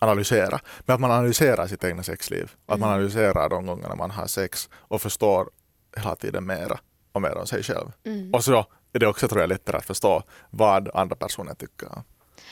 analysera. 0.00 0.60
Men 0.86 0.94
att 0.94 1.00
man 1.00 1.10
analyserar 1.10 1.66
sitt 1.66 1.84
egna 1.84 2.02
sexliv. 2.02 2.50
Att 2.66 2.80
man 2.80 2.90
analyserar 2.90 3.48
de 3.48 3.66
gångerna 3.66 3.94
man 3.94 4.10
har 4.10 4.26
sex 4.26 4.68
och 4.72 5.02
förstår 5.02 5.50
hela 5.96 6.16
tiden 6.16 6.46
mera 6.46 6.78
och 7.12 7.22
mer 7.22 7.36
om 7.38 7.46
sig 7.46 7.62
själv. 7.62 7.92
Och 8.32 8.44
så 8.44 8.66
är 8.92 8.98
det 8.98 9.06
också 9.06 9.28
tror 9.28 9.40
jag 9.40 9.48
lättare 9.48 9.76
att 9.76 9.86
förstå 9.86 10.22
vad 10.50 10.90
andra 10.94 11.16
personer 11.16 11.54
tycker. 11.54 11.88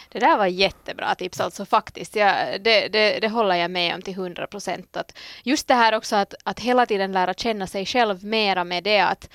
Det 0.08 0.18
där 0.18 0.36
var 0.36 0.46
jättebra 0.46 1.14
tips 1.14 1.40
alltså 1.40 1.64
faktiskt. 1.64 2.16
Ja, 2.16 2.34
det, 2.60 2.88
det, 2.88 3.18
det 3.20 3.28
håller 3.28 3.54
jag 3.54 3.70
med 3.70 3.94
om 3.94 4.02
till 4.02 4.14
100 4.14 4.46
procent. 4.46 4.96
Just 5.42 5.68
det 5.68 5.74
här 5.74 5.94
också 5.96 6.16
att, 6.16 6.34
att 6.44 6.60
hela 6.60 6.86
tiden 6.86 7.12
lära 7.12 7.34
känna 7.34 7.66
sig 7.66 7.86
själv 7.86 8.24
mera 8.24 8.64
med 8.64 8.84
det 8.84 9.00
att 9.00 9.28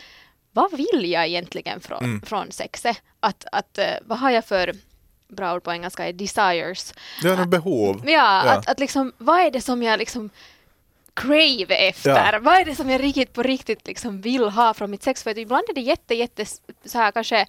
vad 0.58 0.72
vill 0.78 1.12
jag 1.12 1.28
egentligen 1.28 1.80
från, 1.80 2.22
från 2.26 2.52
sexet? 2.52 3.02
Att, 3.20 3.46
att, 3.52 3.78
eh, 3.78 3.86
vad 4.06 4.20
har 4.20 4.32
jag 4.32 4.46
för 4.46 4.74
bra 5.28 5.54
ord 5.56 5.64
på 5.64 5.72
engelska 5.72 6.08
är 6.08 6.14
desires. 6.14 6.94
Det 7.22 7.30
är 7.30 7.46
behov. 7.46 8.02
Ja, 8.06 8.12
Ja. 8.46 8.52
Att, 8.52 8.70
att 8.70 8.80
liksom, 8.80 9.14
vad 9.18 9.40
är 9.40 9.52
det 9.52 9.62
som 9.62 9.84
jag 9.84 10.00
liksom 10.00 10.30
crave 11.14 11.76
efter? 11.76 12.34
Ja. 12.34 12.40
Vad 12.42 12.56
är 12.58 12.66
det 12.66 12.76
som 12.76 12.90
jag 12.90 13.04
riktigt 13.04 13.34
på 13.34 13.44
riktigt 13.44 13.88
liksom 13.88 14.22
vill 14.22 14.44
ha 14.50 14.74
från 14.74 14.92
mitt 14.92 15.04
sex? 15.04 15.24
För 15.24 15.38
ibland 15.38 15.64
är 15.70 15.74
det 15.74 15.82
jätte, 15.82 16.16
jätte 16.16 16.46
så 16.86 16.98
här 16.98 17.12
kanske 17.12 17.46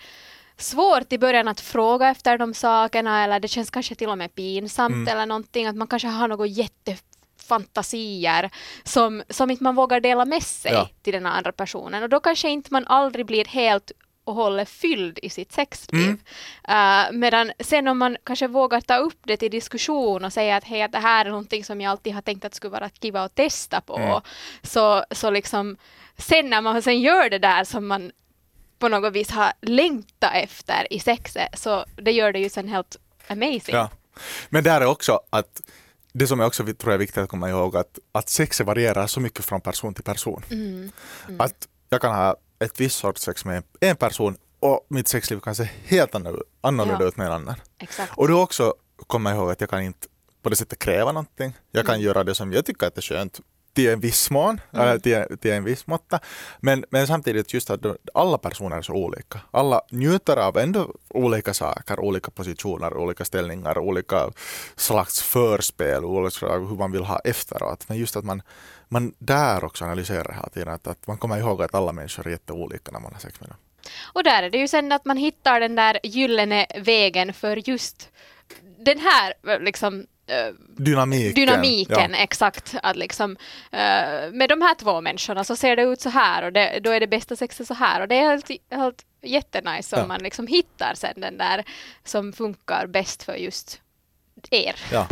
svårt 0.57 1.12
i 1.12 1.18
början 1.18 1.49
att 1.49 1.61
fråga 1.61 2.09
efter 2.09 2.38
de 2.38 2.55
sakerna 2.55 3.25
eller 3.25 3.40
det 3.40 3.49
känns 3.49 3.71
kanske 3.71 3.94
till 3.94 4.09
och 4.09 4.18
med 4.18 4.35
pinsamt 4.35 4.92
Mm. 4.94 5.09
eller 5.09 5.27
någonting 5.27 5.66
att 5.66 5.77
man 5.77 5.88
kanske 5.88 6.09
har 6.09 6.29
något 6.29 6.49
jättefantasier 7.49 8.51
som, 8.85 9.23
som 9.31 9.51
inte 9.51 9.65
man 9.65 9.75
vågar 9.75 10.01
dela 10.01 10.25
med 10.25 10.43
sig 10.43 10.73
Ja. 10.73 10.89
till 11.03 11.13
den 11.13 11.27
andra 11.27 11.53
personen 11.53 12.03
och 12.03 12.09
då 12.09 12.21
kanske 12.21 12.49
inte 12.49 12.73
man 12.73 12.87
aldrig 12.87 13.27
blir 13.27 13.45
helt 13.45 13.93
och 14.25 14.35
hållet 14.35 14.69
fylld 14.69 15.19
i 15.23 15.31
sitt 15.31 15.53
sexliv. 15.53 16.17
Mm. 16.69 17.09
Uh, 17.09 17.19
medan 17.19 17.53
sen 17.61 17.89
om 17.89 17.99
man 17.99 18.17
kanske 18.25 18.49
vågar 18.49 18.81
ta 18.81 18.97
upp 18.97 19.19
det 19.25 19.37
till 19.37 19.51
diskussion 19.51 20.25
och 20.25 20.33
säga 20.33 20.57
att 20.57 20.65
hej, 20.65 20.83
att 20.83 20.93
det 20.93 20.99
här 20.99 21.25
är 21.25 21.31
någonting 21.31 21.65
som 21.65 21.81
jag 21.81 21.91
alltid 21.91 22.15
har 22.15 22.23
tänkt 22.23 22.45
att 22.45 22.55
skulle 22.55 22.71
vara 22.71 22.89
kiva 22.89 23.23
att 23.23 23.35
testa 23.35 23.81
på. 23.81 23.97
Mm. 23.97 24.21
Så, 24.63 25.05
så 25.11 25.31
liksom 25.31 25.77
sen 26.19 26.51
när 26.51 26.61
man 26.61 26.83
sen 26.83 27.01
gör 27.01 27.31
det 27.31 27.39
där 27.39 27.65
som 27.65 27.87
man 27.87 28.13
på 28.79 28.89
något 28.89 29.13
vis 29.13 29.31
har 29.31 29.53
längtat 29.61 30.35
efter 30.35 30.93
i 30.93 31.01
sexet 31.01 31.59
så 31.59 31.85
det 31.97 32.13
gör 32.13 32.33
det 32.33 32.39
ju 32.39 32.49
sen 32.49 32.69
helt 32.69 32.97
amazing. 33.29 33.75
Ja. 33.75 33.91
Men 34.49 34.65
där 34.65 34.81
är 34.81 34.87
också 34.87 35.21
att 35.31 35.61
det 36.12 36.27
som 36.27 36.40
är 36.40 36.47
också 36.47 36.64
tror 36.64 36.77
jag 36.85 36.94
är 36.94 36.99
viktigt 36.99 37.18
att 37.18 37.29
komma 37.29 37.49
ihåg 37.49 37.77
att, 37.77 37.99
att 38.12 38.29
sexet 38.29 38.66
varierar 38.66 39.07
så 39.07 39.21
mycket 39.21 39.44
från 39.44 39.61
person 39.61 39.94
till 39.94 40.05
person. 40.05 40.42
Att 41.38 41.68
jag 41.88 42.01
kan 42.01 42.14
ha 42.14 42.37
ett 42.59 42.81
visst 42.81 42.99
sorts 42.99 43.23
sex 43.23 43.44
med 43.44 43.62
en 43.81 43.97
person 43.97 44.37
och 44.61 44.87
mitt 44.88 45.09
sexliv 45.09 45.40
kan 45.40 45.55
se 45.55 45.68
helt 45.85 46.14
annorlunda, 46.14 46.97
Ja. 47.01 47.09
ut 47.09 47.16
med 47.16 47.27
en 47.27 47.33
annan. 47.33 47.55
Exakt. 47.79 48.12
Och 48.16 48.29
då 48.29 48.42
också 48.42 48.75
komma 49.07 49.33
ihåg 49.33 49.51
att 49.51 49.61
jag 49.61 49.71
kan 49.71 49.83
inte 49.83 50.07
på 50.42 50.49
det 50.49 50.57
sättet 50.57 50.79
kräva 50.79 51.12
någonting. 51.12 51.53
Jag 51.71 51.87
kan 51.87 52.01
göra 52.01 52.25
det 52.25 52.35
som 52.35 52.53
jag 52.53 52.64
tycker 52.66 52.87
att 52.87 52.94
det 52.94 52.99
är 52.99 53.03
skönt 53.03 53.40
till 53.79 53.91
en 53.91 54.01
viss 54.01 54.31
mån, 54.31 54.61
eller 54.73 54.99
till, 54.99 55.38
till 55.38 55.51
en 55.51 55.64
viss 55.64 55.87
måtta. 55.87 56.21
Men, 56.61 56.85
men 56.91 57.07
samtidigt 57.07 57.55
just 57.55 57.71
att 57.71 57.81
alla 58.14 58.38
personer 58.38 58.77
är 58.77 58.83
så 58.83 58.93
olika. 58.93 59.41
Alla 59.51 59.83
njuter 59.91 60.37
av 60.37 60.59
ändå 60.59 60.95
olika 61.09 61.55
saker, 61.55 62.01
olika 62.01 62.31
positioner, 62.31 62.97
olika 62.97 63.25
ställningar, 63.25 63.79
olika 63.79 64.31
slags 64.77 65.23
förspel, 65.23 66.05
olika 66.05 66.47
hur 66.47 66.77
man 66.77 66.93
vill 66.93 67.05
ha 67.05 67.19
efteråt. 67.19 67.88
Men 67.88 67.99
just 67.99 68.17
att 68.17 68.25
man, 68.25 68.43
man 68.88 69.14
där 69.19 69.64
också 69.64 69.85
analyserar 69.85 70.33
hela 70.33 70.49
tiden, 70.49 70.69
att, 70.69 70.87
att 70.87 71.07
man 71.07 71.19
kommer 71.19 71.38
ihåg 71.38 71.62
att 71.62 71.75
alla 71.75 71.93
människor 71.93 72.27
är 72.27 72.31
jätteolika 72.31 72.93
när 72.93 73.01
man 73.01 73.12
har 73.12 73.21
sex 73.21 73.41
med 73.41 73.49
dem. 73.49 73.59
Och 74.14 74.25
där 74.25 74.43
är 74.43 74.51
det 74.51 74.59
ju 74.59 74.69
sen 74.69 74.93
att 74.93 75.05
man 75.05 75.17
hittar 75.17 75.61
den 75.61 75.75
där 75.75 75.99
gyllene 76.03 76.67
vägen 76.77 77.33
för 77.33 77.69
just 77.69 78.11
den 78.79 78.99
här 78.99 79.59
liksom 79.61 80.07
Dynamiken. 80.77 81.35
dynamiken, 81.35 82.11
Ja. 82.11 82.17
exakt. 82.19 82.75
Att 82.83 82.97
liksom, 82.97 83.37
eh, 83.73 83.79
med 84.33 84.49
de 84.49 84.62
här 84.62 84.75
två 84.75 85.01
människorna 85.01 85.45
så 85.45 85.57
ser 85.57 85.77
det 85.77 85.83
ut 85.83 86.01
så 86.01 86.09
här 86.09 86.43
och 86.43 86.53
det, 86.53 86.81
då 86.83 86.91
är 86.91 87.01
det 87.01 87.07
bästa 87.07 87.37
sexet 87.37 87.67
så 87.67 87.75
här 87.75 88.01
och 88.01 88.09
det 88.09 88.14
är 88.19 88.31
helt, 88.31 88.51
helt 88.71 89.05
jättenice 89.23 89.97
om 89.97 90.01
Ja. 90.03 90.07
man 90.07 90.23
liksom 90.23 90.47
hittar 90.47 90.93
sen 90.95 91.21
den 91.21 91.38
där 91.38 91.64
som 92.05 92.33
funkar 92.33 92.87
bäst 92.87 93.23
för 93.23 93.35
just 93.35 93.81
er. 94.51 94.75
Ja. 94.93 95.07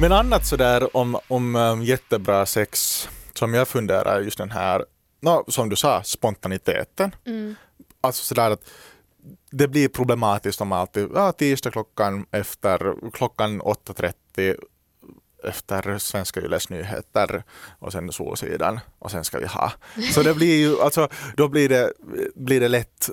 Men 0.00 0.12
annat 0.12 0.46
sådär 0.46 0.96
om, 0.96 1.18
om 1.28 1.56
um, 1.56 1.82
jättebra 1.82 2.46
sex 2.46 3.08
som 3.34 3.54
jag 3.54 3.68
funderar 3.68 4.20
just 4.20 4.38
den 4.38 4.50
här, 4.50 4.84
no, 5.22 5.44
som 5.48 5.68
du 5.68 5.76
sa, 5.76 6.02
spontaniteten. 6.02 7.14
Alltså 8.00 8.24
sådär 8.24 8.50
att 8.50 8.70
det 9.56 9.68
blir 9.68 9.88
problematiskt 9.88 10.60
om 10.60 10.72
alltid, 10.72 11.08
ja, 11.14 11.32
tisdag 11.32 11.70
klockan 11.70 12.26
efter 12.30 13.10
klockan 13.12 13.62
8.30 13.62 14.56
efter 15.44 15.98
Svenska 15.98 16.40
Yles 16.40 16.70
nyheter 16.70 17.42
och 17.78 17.92
sen 17.92 18.12
Solsidan 18.12 18.80
och 18.98 19.10
sen 19.10 19.24
ska 19.24 19.38
vi 19.38 19.46
ha. 19.46 19.72
Så 20.12 20.22
det 20.22 20.34
blir 20.34 20.56
ju, 20.56 20.80
alltså 20.80 21.08
då 21.36 21.48
blir 21.48 21.68
det, 21.68 21.92
blir 22.34 22.60
det 22.60 22.68
lätt 22.68 23.10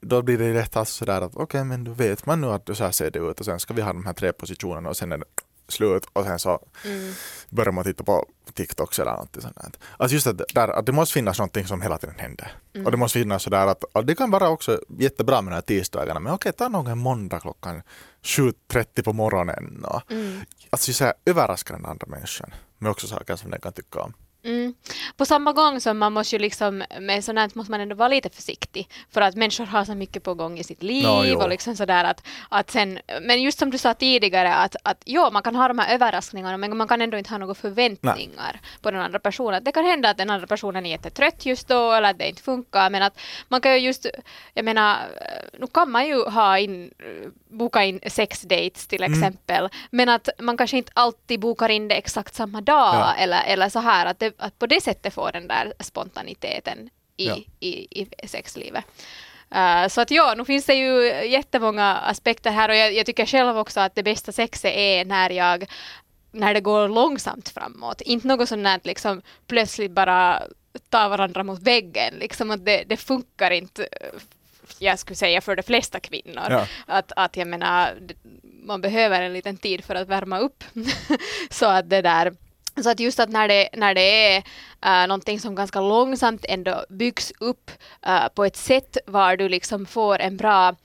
då 0.00 0.22
blir 0.22 0.38
det 0.38 0.52
lätt 0.52 0.76
alltså 0.76 0.94
sådär 0.94 1.20
att 1.20 1.36
okej 1.36 1.64
men 1.64 1.84
då 1.84 1.92
vet 1.92 2.26
man 2.26 2.40
nu 2.40 2.46
att 2.46 2.76
så 2.76 2.84
här 2.84 2.90
ser 2.90 3.10
det 3.10 3.18
ut 3.18 3.40
och 3.40 3.44
sen 3.44 3.60
ska 3.60 3.74
vi 3.74 3.82
ha 3.82 3.92
de 3.92 4.06
här 4.06 4.12
tre 4.12 4.32
positionerna 4.32 4.88
och 4.88 4.96
sen 4.96 5.12
är 5.12 5.18
det 5.18 5.24
slut 5.68 6.06
och 6.12 6.24
sen 6.24 6.38
så 6.38 6.60
börjar 7.48 7.72
man 7.72 7.84
titta 7.84 8.04
på 8.04 8.26
TikToks 8.54 8.98
eller 8.98 9.12
något 9.12 9.36
sånt 9.42 9.56
där. 9.56 9.70
Alltså 9.96 10.14
just 10.14 10.26
att, 10.26 10.40
där, 10.54 10.68
att 10.68 10.86
det 10.86 10.92
måste 10.92 11.12
finnas 11.12 11.38
någonting 11.38 11.66
som 11.66 11.82
hela 11.82 11.98
tiden 11.98 12.18
händer. 12.18 12.52
Och 12.84 12.90
det 12.90 12.96
måste 12.96 13.18
finnas 13.18 13.42
sådär 13.42 13.66
att, 13.66 13.84
att 13.92 14.06
det 14.06 14.14
kan 14.14 14.30
vara 14.30 14.48
också 14.48 14.80
jättebra 14.98 15.42
med 15.42 15.52
de 15.52 15.54
här 15.54 15.62
tisdagarna 15.62 16.20
men 16.20 16.32
okej 16.32 16.52
ta 16.52 16.68
någon 16.68 16.98
måndag 16.98 17.40
klockan 17.40 17.82
7.30 18.22 19.02
på 19.02 19.12
morgonen 19.12 19.84
och 19.84 20.02
alltså 20.70 20.92
så 20.92 21.04
här, 21.04 21.14
överraska 21.24 21.74
den 21.74 21.86
andra 21.86 22.06
människan 22.06 22.54
med 22.78 22.90
också 22.90 23.06
saker 23.06 23.36
som 23.36 23.50
den 23.50 23.60
kan 23.60 23.72
tycka 23.72 24.00
om. 24.00 24.12
Mm. 24.46 24.74
På 25.16 25.24
samma 25.24 25.52
gång 25.52 25.80
som 25.80 25.98
man 25.98 26.12
måste 26.12 26.36
ju 26.36 26.40
liksom, 26.40 26.84
med 27.00 27.24
sånt 27.24 27.38
här 27.38 27.50
måste 27.54 27.70
man 27.70 27.80
ändå 27.80 27.94
vara 27.94 28.08
lite 28.08 28.30
försiktig 28.30 28.88
för 29.10 29.20
att 29.20 29.34
människor 29.34 29.64
har 29.64 29.84
så 29.84 29.94
mycket 29.94 30.22
på 30.22 30.34
gång 30.34 30.58
i 30.58 30.64
sitt 30.64 30.82
liv 30.82 31.02
Ja, 31.04 31.36
och 31.36 31.48
liksom 31.48 31.76
sådär 31.76 32.04
att, 32.04 32.26
att 32.48 32.70
sen, 32.70 32.98
men 33.22 33.42
just 33.42 33.58
som 33.58 33.70
du 33.70 33.78
sa 33.78 33.94
tidigare 33.94 34.54
att, 34.54 34.76
att 34.82 35.02
jo, 35.06 35.30
man 35.32 35.42
kan 35.42 35.56
ha 35.56 35.68
de 35.68 35.78
här 35.78 35.94
överraskningarna 35.94 36.56
men 36.56 36.76
man 36.76 36.88
kan 36.88 37.02
ändå 37.02 37.18
inte 37.18 37.30
ha 37.30 37.38
några 37.38 37.54
förväntningar 37.54 38.60
på 38.82 38.90
den 38.90 39.00
andra 39.00 39.18
personen. 39.18 39.64
Det 39.64 39.72
kan 39.72 39.84
hända 39.84 40.10
att 40.10 40.16
den 40.16 40.30
andra 40.30 40.46
personen 40.46 40.86
är 40.86 40.90
jättetrött 40.90 41.46
just 41.46 41.68
då 41.68 41.92
eller 41.92 42.10
att 42.10 42.18
det 42.18 42.28
inte 42.28 42.42
funkar 42.42 42.90
men 42.90 43.02
att 43.02 43.20
man 43.48 43.60
kan 43.60 43.72
ju 43.72 43.78
just, 43.78 44.06
jag 44.54 44.64
menar, 44.64 44.96
nu 45.58 45.66
kan 45.66 45.90
man 45.90 46.06
ju 46.06 46.24
ha 46.24 46.58
in, 46.58 46.90
boka 47.56 47.84
in 47.84 48.00
sex 48.06 48.40
dates 48.42 48.86
till 48.86 49.02
Mm. 49.02 49.12
exempel 49.12 49.68
men 49.90 50.08
att 50.08 50.28
man 50.38 50.56
kanske 50.56 50.76
inte 50.76 50.92
alltid 50.94 51.40
bokar 51.40 51.68
in 51.68 51.88
det 51.88 51.94
exakt 51.94 52.34
samma 52.34 52.60
dag 52.60 52.94
Ja. 52.94 53.14
eller, 53.14 53.42
eller 53.44 53.68
så 53.68 53.78
här 53.78 54.06
att, 54.06 54.18
det, 54.18 54.34
att 54.38 54.58
på 54.58 54.66
det 54.66 54.80
sättet 54.82 55.14
få 55.14 55.30
den 55.30 55.48
där 55.48 55.72
spontaniteten 55.80 56.90
i, 57.16 57.26
Ja. 57.26 57.36
i, 57.60 58.00
i 58.02 58.28
sexlivet. 58.28 58.84
Uh, 59.54 59.88
så 59.88 60.00
att 60.00 60.10
ja, 60.10 60.34
nu 60.36 60.44
finns 60.44 60.66
det 60.66 60.74
ju 60.74 61.04
jättemånga 61.30 61.94
aspekter 61.96 62.50
här 62.50 62.68
och 62.68 62.76
jag, 62.76 62.94
jag 62.94 63.06
tycker 63.06 63.26
själv 63.26 63.58
också 63.58 63.80
att 63.80 63.94
det 63.94 64.02
bästa 64.02 64.32
sexet 64.32 64.72
är 64.74 65.04
när 65.04 65.30
jag 65.30 65.64
när 66.32 66.54
det 66.54 66.60
går 66.60 66.88
långsamt 66.88 67.48
framåt. 67.48 68.00
Inte 68.00 68.26
något 68.28 68.48
sånt 68.48 68.64
där 68.64 68.80
liksom 68.84 69.22
plötsligt 69.46 69.90
bara 69.90 70.42
ta 70.90 71.08
varandra 71.08 71.42
mot 71.42 71.62
väggen. 71.62 72.14
Liksom 72.14 72.50
att 72.50 72.64
det, 72.64 72.84
det 72.86 72.96
funkar 72.96 73.50
inte 73.50 73.88
jag 74.78 74.98
skulle 74.98 75.16
säga 75.16 75.40
för 75.40 75.56
de 75.56 75.62
flesta 75.62 76.00
kvinnor. 76.00 76.46
Ja. 76.50 76.66
Att, 76.86 77.12
att 77.16 77.36
jag 77.36 77.48
menar, 77.48 77.94
man 78.42 78.80
behöver 78.80 79.22
en 79.22 79.32
liten 79.32 79.56
tid 79.56 79.84
för 79.84 79.94
att 79.94 80.08
värma 80.08 80.38
upp. 80.38 80.64
så 81.50 81.66
att 81.66 81.90
det 81.90 82.02
där 82.02 82.32
så 82.82 82.90
att 82.90 83.00
just 83.00 83.20
att 83.20 83.30
när 83.30 83.48
det, 83.48 83.68
när 83.72 83.94
det 83.94 84.34
är 84.34 84.38
uh, 84.86 85.08
någonting 85.08 85.40
som 85.40 85.54
ganska 85.54 85.80
långsamt 85.80 86.44
ändå 86.48 86.84
byggs 86.88 87.32
upp 87.40 87.70
eh, 88.06 88.28
på 88.34 88.44
ett 88.44 88.56
sätt 88.56 88.96
var 89.06 89.36
du 89.36 89.48
liksom 89.48 89.86
får 89.86 90.18
en 90.18 90.36
bra, 90.36 90.76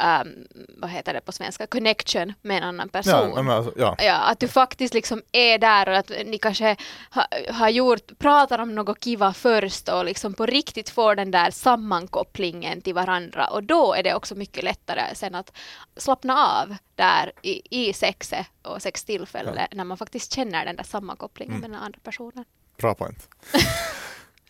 ehm, 0.00 0.28
vad 0.68 0.90
heter 0.90 1.14
det 1.14 1.20
på 1.20 1.32
svenska, 1.32 1.66
connection 1.66 2.32
med 2.42 2.56
en 2.56 2.62
annan 2.62 2.88
person. 2.88 3.46
Ja, 3.46 3.54
alltså, 3.54 3.72
ja. 3.76 3.96
Ja, 3.98 4.14
att 4.14 4.40
du 4.40 4.48
faktiskt 4.48 4.94
liksom 4.94 5.22
är 5.32 5.58
där 5.58 5.88
och 5.88 5.96
att 5.96 6.10
ni 6.26 6.38
kanske 6.38 6.76
ha, 7.10 7.26
har 7.50 7.68
gjort, 7.68 8.18
pratar 8.18 8.58
om 8.58 8.74
något 8.74 9.04
kiva 9.04 9.32
först 9.32 9.88
och 9.88 10.04
liksom 10.04 10.34
på 10.34 10.46
riktigt 10.46 10.90
får 10.90 11.14
den 11.14 11.30
där 11.30 11.50
sammankopplingen 11.50 12.80
till 12.80 12.94
varandra 12.94 13.46
och 13.46 13.62
då 13.62 13.94
är 13.94 14.02
det 14.02 14.14
också 14.14 14.34
mycket 14.34 14.64
lättare 14.64 15.14
sen 15.14 15.34
att 15.34 15.52
slappna 15.96 16.46
av 16.46 16.76
där 16.94 17.32
i, 17.42 17.62
i 17.70 17.92
sexet 17.92 18.46
och 18.62 18.82
sextillfälle 18.82 19.68
när 19.72 19.84
man 19.84 19.96
faktiskt 19.96 20.32
känner 20.32 20.64
den 20.64 20.76
där 20.76 20.84
sammankopplingen 20.84 21.60
med 21.60 21.70
den 21.70 21.80
andra 21.80 21.98
personen. 22.02 22.44
Bra 22.76 22.94
point. 22.94 23.28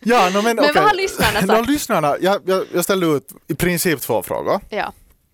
Ja, 0.05 0.29
no, 0.29 0.41
men, 0.41 0.43
Men 0.43 0.59
okej. 0.59 0.71
vad 0.75 0.83
har 0.83 0.93
lyssnarna 0.93 1.41
No, 1.41 1.47
sagt? 1.47 1.69
lyssnarna, 1.69 2.15
jag, 2.21 2.41
jag, 2.45 2.65
jag 2.73 2.83
ställde 2.83 3.05
ut 3.07 3.31
i 3.47 3.55
princip 3.55 4.01
två 4.01 4.23
frågor. 4.23 4.59
Ja. 4.69 4.93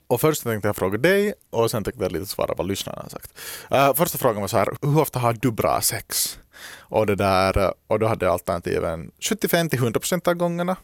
Och 0.10 0.22
först 0.22 0.43
tänkte 0.43 0.67
jag 0.67 0.76
fråga 0.76 0.98
dig 0.98 1.34
och 1.50 1.72
sen 1.72 1.84
tänkte 1.84 2.04
jag 2.04 2.12
lite 2.12 2.26
svara 2.26 2.54
vad 2.58 2.67
lyssnarna 2.67 3.02
har 3.02 3.10
sagt. 3.10 3.34
Uh, 3.72 3.93
första 3.93 4.17
frågan 4.17 4.41
var 4.41 4.48
så 4.48 4.58
här, 4.58 4.67
hur 4.82 5.00
ofta 5.00 5.19
har 5.19 5.34
du 5.34 5.52
bra 5.52 5.82
sex? 5.82 6.39
Och, 6.78 7.06
det 7.06 7.15
där, 7.15 7.58
eh, 7.58 7.72
och 7.88 8.00
då 8.00 8.08
hade 8.08 8.26
jag 8.26 8.34
alternativen 8.34 9.12
75 9.19 9.69
till 9.69 9.80
100 9.80 10.00
procent 10.00 10.28
av 10.28 10.34
gångerna, 10.34 10.76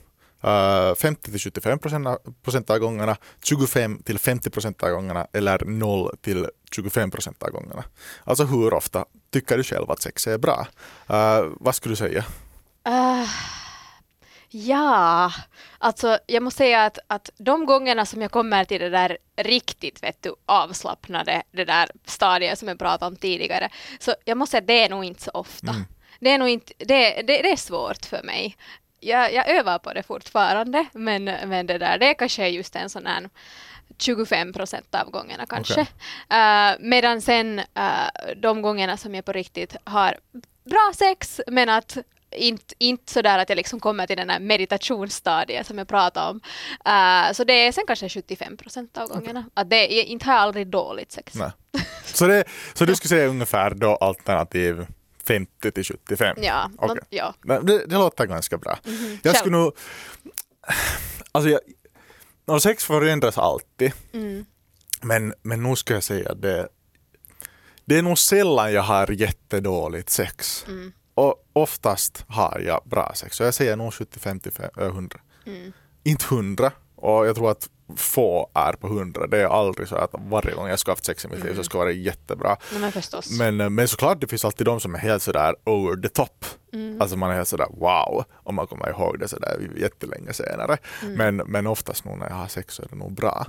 eh, 0.44 0.90
uh, 0.90 0.96
50 0.96 1.32
till 1.32 1.40
75 1.40 1.80
procent 2.44 2.70
av 2.70 2.78
gångerna, 2.78 3.18
25 3.44 4.00
till 4.04 4.20
50 4.20 4.50
procent 4.50 4.84
av 4.84 4.90
gångerna 4.90 5.28
eller 5.34 5.66
0 5.66 6.18
till 6.22 6.48
25 6.72 7.12
procent 7.12 7.44
av 7.44 7.50
gångerna. 7.50 7.84
Alltså 8.24 8.44
hur 8.44 8.74
ofta 8.74 9.06
tycker 9.34 9.58
du 9.58 9.64
själv 9.64 9.92
att 9.92 10.02
sex 10.02 10.28
är 10.28 10.38
bra? 10.38 10.68
Uh, 11.10 11.54
vad 11.60 11.76
skulle 11.76 11.92
du 11.92 11.98
säga? 11.98 12.26
Uh, 12.88 13.30
ja, 14.56 15.32
alltså 15.78 16.20
jag 16.28 16.44
måste 16.44 16.58
säga 16.58 16.86
att, 16.86 17.00
att 17.08 17.30
de 17.38 17.66
gångerna 17.66 18.06
som 18.06 18.22
jag 18.22 18.32
kommer 18.32 18.66
till 18.66 18.82
det 18.82 18.90
där 18.90 19.18
riktigt 19.36 20.04
vet 20.04 20.24
du, 20.24 20.36
avslappnade, 20.46 21.44
det 21.52 21.66
där 21.66 21.90
stadiet 22.06 22.60
som 22.60 22.68
jag 22.68 22.80
pratade 22.80 23.06
om 23.12 23.16
tidigare, 23.16 23.70
så 24.00 24.14
jag 24.26 24.38
måste 24.38 24.52
säga 24.52 24.62
att 24.62 24.68
det 24.68 24.84
är 24.84 24.90
nog 24.90 25.06
inte 25.06 25.22
så 25.22 25.32
ofta. 25.34 25.76
Det 26.20 26.30
är 26.30 26.38
nog 26.38 26.50
inte, 26.50 26.74
det, 26.78 27.22
det, 27.22 27.42
det 27.42 27.52
är 27.52 27.56
svårt 27.56 28.06
för 28.06 28.24
mig. 28.24 28.58
Jag, 29.00 29.34
jag 29.34 29.50
övar 29.50 29.80
på 29.80 29.94
det 29.94 30.04
fortfarande, 30.04 30.86
men, 30.94 31.24
men 31.24 31.66
det 31.66 31.78
där, 31.78 31.98
det 31.98 32.08
är 32.08 32.14
kanske 32.14 32.48
just 32.48 32.76
en 32.76 32.90
sån 32.90 33.06
här 33.06 33.30
25 34.00 34.54
procent 34.54 34.96
av 34.96 35.10
gångerna 35.12 35.46
kanske. 35.46 35.82
Eh, 36.30 36.72
medan 36.80 37.22
sen 37.22 37.60
eh, 37.60 38.36
de 38.38 38.62
gångerna 38.62 38.98
som 38.98 39.16
jag 39.16 39.26
på 39.26 39.32
riktigt 39.32 39.76
har 39.84 40.18
bra 40.64 40.92
sex, 40.96 41.42
men 41.48 41.70
att 41.70 41.98
inte, 42.36 42.76
inte 42.78 43.12
sådär 43.14 43.40
att 43.40 43.50
jag 43.50 43.56
liksom 43.56 43.80
kommer 43.80 44.08
till 44.08 44.18
den 44.18 44.30
här 44.30 44.40
meditationsstadiet 44.40 45.68
som 45.68 45.78
jag 45.78 45.88
pratade 45.88 46.30
om. 46.30 46.42
Eh, 46.86 47.34
så 47.34 47.44
det 47.44 47.54
är 47.54 47.72
sen 47.72 47.84
kanske 47.88 48.10
75 48.10 48.58
procent 48.58 48.98
av 48.98 49.08
gångerna. 49.08 49.46
Att 49.54 49.70
det 49.70 50.00
är, 50.00 50.04
inte 50.04 50.26
har 50.26 50.34
jag 50.34 50.42
aldrig 50.42 50.68
dåligt 50.68 51.12
sex. 51.12 51.34
Nej. 51.36 51.52
Så, 52.06 52.28
det, 52.28 52.44
så 52.74 52.86
du 52.86 52.96
skulle 52.96 53.10
säga 53.10 53.28
ungefär 53.28 53.70
då 53.74 53.96
alternativ 53.96 54.86
50 55.28 55.72
till 55.72 55.84
75? 55.84 56.38
Ja, 56.42 56.72
Okej. 56.78 56.96
nå- 56.96 57.02
ja. 57.10 57.34
Det, 57.62 57.86
det 57.86 57.96
låter 57.96 58.26
ganska 58.26 58.58
bra. 58.58 58.78
Jag 58.84 58.96
Själv- 59.24 59.36
skulle 59.36 59.58
nog... 59.58 59.74
Alltså 61.32 61.50
jag, 61.50 61.60
och 62.46 62.62
sex 62.62 62.84
förändras 62.86 63.38
alltid. 63.38 63.92
Mm. 64.14 64.46
Men, 65.02 65.34
men 65.42 65.64
nu 65.64 65.76
ska 65.76 65.94
jag 65.94 66.04
säga 66.04 66.32
att 66.32 66.42
det, 66.42 66.68
det 67.86 67.98
är 67.98 68.02
nog 68.02 68.18
sällan 68.18 68.74
jag 68.74 68.82
har 68.82 69.12
jättedåligt 69.12 70.10
sex. 70.10 70.66
Mm. 70.68 70.94
Och 71.16 71.36
oftast 71.54 72.26
har 72.28 72.60
jag 72.66 72.82
bra 72.86 73.12
sex. 73.16 73.36
Så 73.38 73.44
jag 73.44 73.54
säger 73.54 73.76
nog 73.76 73.94
75 73.94 74.40
till 74.40 74.52
fem- 74.52 74.70
äh, 74.78 74.88
100. 74.88 75.20
Mm. 75.46 75.74
Inte 76.04 76.26
100. 76.26 76.72
Och 76.96 77.28
jag 77.28 77.36
tror 77.36 77.52
att 77.52 77.70
få 77.96 78.52
är 78.54 78.74
på 78.74 78.88
100. 78.88 79.28
Det 79.28 79.42
är 79.42 79.46
aldrig 79.48 79.88
så 79.88 79.96
att 79.96 80.12
varje 80.14 80.56
gång 80.56 80.68
jag 80.68 80.80
ska 80.80 80.92
ha 80.92 80.96
haft 80.96 81.06
sex 81.06 81.26
i 81.26 81.28
mitt 81.28 81.44
liv 81.44 81.56
så 81.56 81.64
ska 81.64 81.78
det 81.78 81.84
vara 81.84 81.92
jättebra. 81.92 82.58
Nej, 82.72 82.82
men 82.82 82.92
förstås. 82.92 83.32
Men, 83.40 83.62
eh, 83.62 83.70
men 83.70 83.88
såklart 83.88 84.22
det 84.22 84.28
finns 84.28 84.46
alltid 84.46 84.68
de 84.68 84.80
som 84.80 84.96
är 84.96 85.00
helt 85.00 85.24
sådär 85.24 85.56
over 85.66 86.02
the 86.02 86.10
top. 86.10 86.46
Mm. 86.74 87.02
Alltså 87.02 87.18
man 87.18 87.32
är 87.32 87.36
helt 87.36 87.48
sådär 87.48 87.68
wow, 87.72 88.24
om 88.34 88.56
man 88.56 88.68
kommer 88.68 88.90
ihåg 88.90 89.20
det 89.20 89.28
sådär 89.28 89.70
jättelänge 89.78 90.34
senare. 90.34 90.78
Mm. 91.04 91.14
Men, 91.36 91.52
men 91.52 91.68
oftast 91.68 92.06
nog 92.06 92.18
när 92.18 92.30
jag 92.30 92.36
har 92.36 92.48
sex 92.48 92.74
så 92.74 92.84
är 92.84 92.88
det 92.88 92.96
nog 92.96 93.14
bra. 93.14 93.46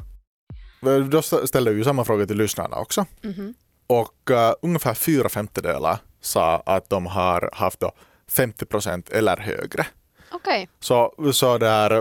Då 1.10 1.22
ställde 1.22 1.70
jag 1.70 1.78
ju 1.78 1.84
samma 1.84 2.04
fråga 2.04 2.26
till 2.26 2.36
lyssnarna 2.36 2.76
också. 2.76 3.06
Mhm. 3.22 3.54
Och 3.86 4.30
uh, 4.30 4.52
ungefär 4.62 4.94
fyra 4.94 5.28
femtedelar 5.28 5.98
sa 6.20 6.62
att 6.66 6.90
de 6.90 7.06
har 7.06 7.50
haft 7.52 7.80
då 7.80 7.92
50 8.28 8.66
procent 8.66 9.08
eller 9.10 9.36
högre. 9.36 9.86
Okej. 10.30 10.68
Så, 10.80 11.14
så 11.32 11.58
där, 11.58 11.92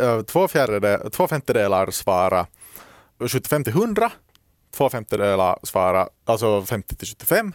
uh, 0.00 0.22
två, 0.22 0.48
fjärdedel, 0.48 1.10
två 1.10 1.28
femtedelar 1.28 1.90
svarar 1.90 2.46
75 3.28 3.64
till 3.64 3.72
100, 3.72 4.12
två 4.70 4.90
femtedelar 4.90 5.58
svarar 5.62 6.08
alltså 6.24 6.62
50 6.62 6.96
till 6.96 7.08
75 7.08 7.52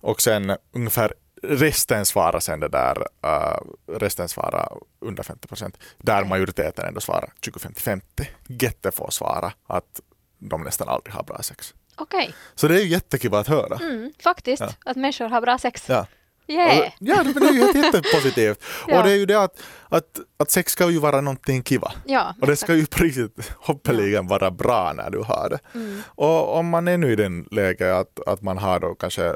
och 0.00 0.22
sen 0.22 0.56
ungefär 0.72 1.14
resten 1.42 2.06
svarar 2.06 2.40
sen 2.40 2.60
det 2.60 2.68
där, 2.68 2.98
uh, 3.26 3.60
resten 3.98 4.28
svarar 4.28 4.78
under 5.00 5.22
50 5.22 5.48
procent. 5.48 5.78
Där 5.98 6.24
majoriteten 6.24 6.86
ändå 6.86 7.00
svarar 7.00 7.32
25 7.40 7.72
till 7.72 7.82
50. 7.82 8.06
Jättefå 8.46 9.10
svarar 9.10 9.52
att 9.66 10.00
de 10.38 10.62
nästan 10.62 10.88
aldrig 10.88 11.14
har 11.14 11.22
bra 11.22 11.42
sex. 11.42 11.74
Okej. 11.96 12.34
Så 12.54 12.68
det 12.68 12.74
är 12.74 12.80
ju 12.82 12.88
jättekul 12.88 13.34
att 13.34 13.46
höra. 13.48 13.76
Mm, 13.76 14.12
faktiskt, 14.22 14.62
Ja. 14.62 14.68
att 14.84 14.96
människor 14.96 15.28
har 15.28 15.40
bra 15.40 15.58
sex. 15.58 15.84
Ja. 15.88 16.06
Yeah. 16.46 16.78
Och- 16.78 16.84
Ja, 16.98 17.22
det 17.22 17.46
är 17.48 17.52
ju 17.52 17.60
jätte- 17.60 17.78
jättepositivt. 17.78 18.64
Ja. 18.88 18.98
Och 18.98 19.04
det 19.04 19.12
är 19.12 19.16
ju 19.16 19.26
det 19.26 19.34
att, 19.42 19.62
att, 19.88 20.20
att 20.36 20.50
sex 20.50 20.72
ska 20.72 20.90
ju 20.90 20.98
vara 20.98 21.20
någonting 21.20 21.62
kiva. 21.64 21.92
Ja, 22.06 22.34
Och 22.40 22.46
det 22.46 22.56
ska 22.56 22.74
ju 22.74 22.86
på 22.86 23.02
riktigt 23.04 23.52
hoppeligen 23.56 24.26
vara 24.26 24.50
bra 24.50 24.92
när 24.96 25.10
du 25.10 25.18
har 25.18 25.48
det. 25.50 25.58
Mm. 25.78 26.02
Och 26.06 26.56
om 26.56 26.68
man 26.68 26.88
är 26.88 26.98
nu 26.98 27.12
i 27.12 27.16
den 27.16 27.48
läget 27.50 27.92
att, 27.92 28.20
att 28.28 28.42
man 28.42 28.58
har 28.58 28.80
då 28.80 28.94
kanske 28.94 29.34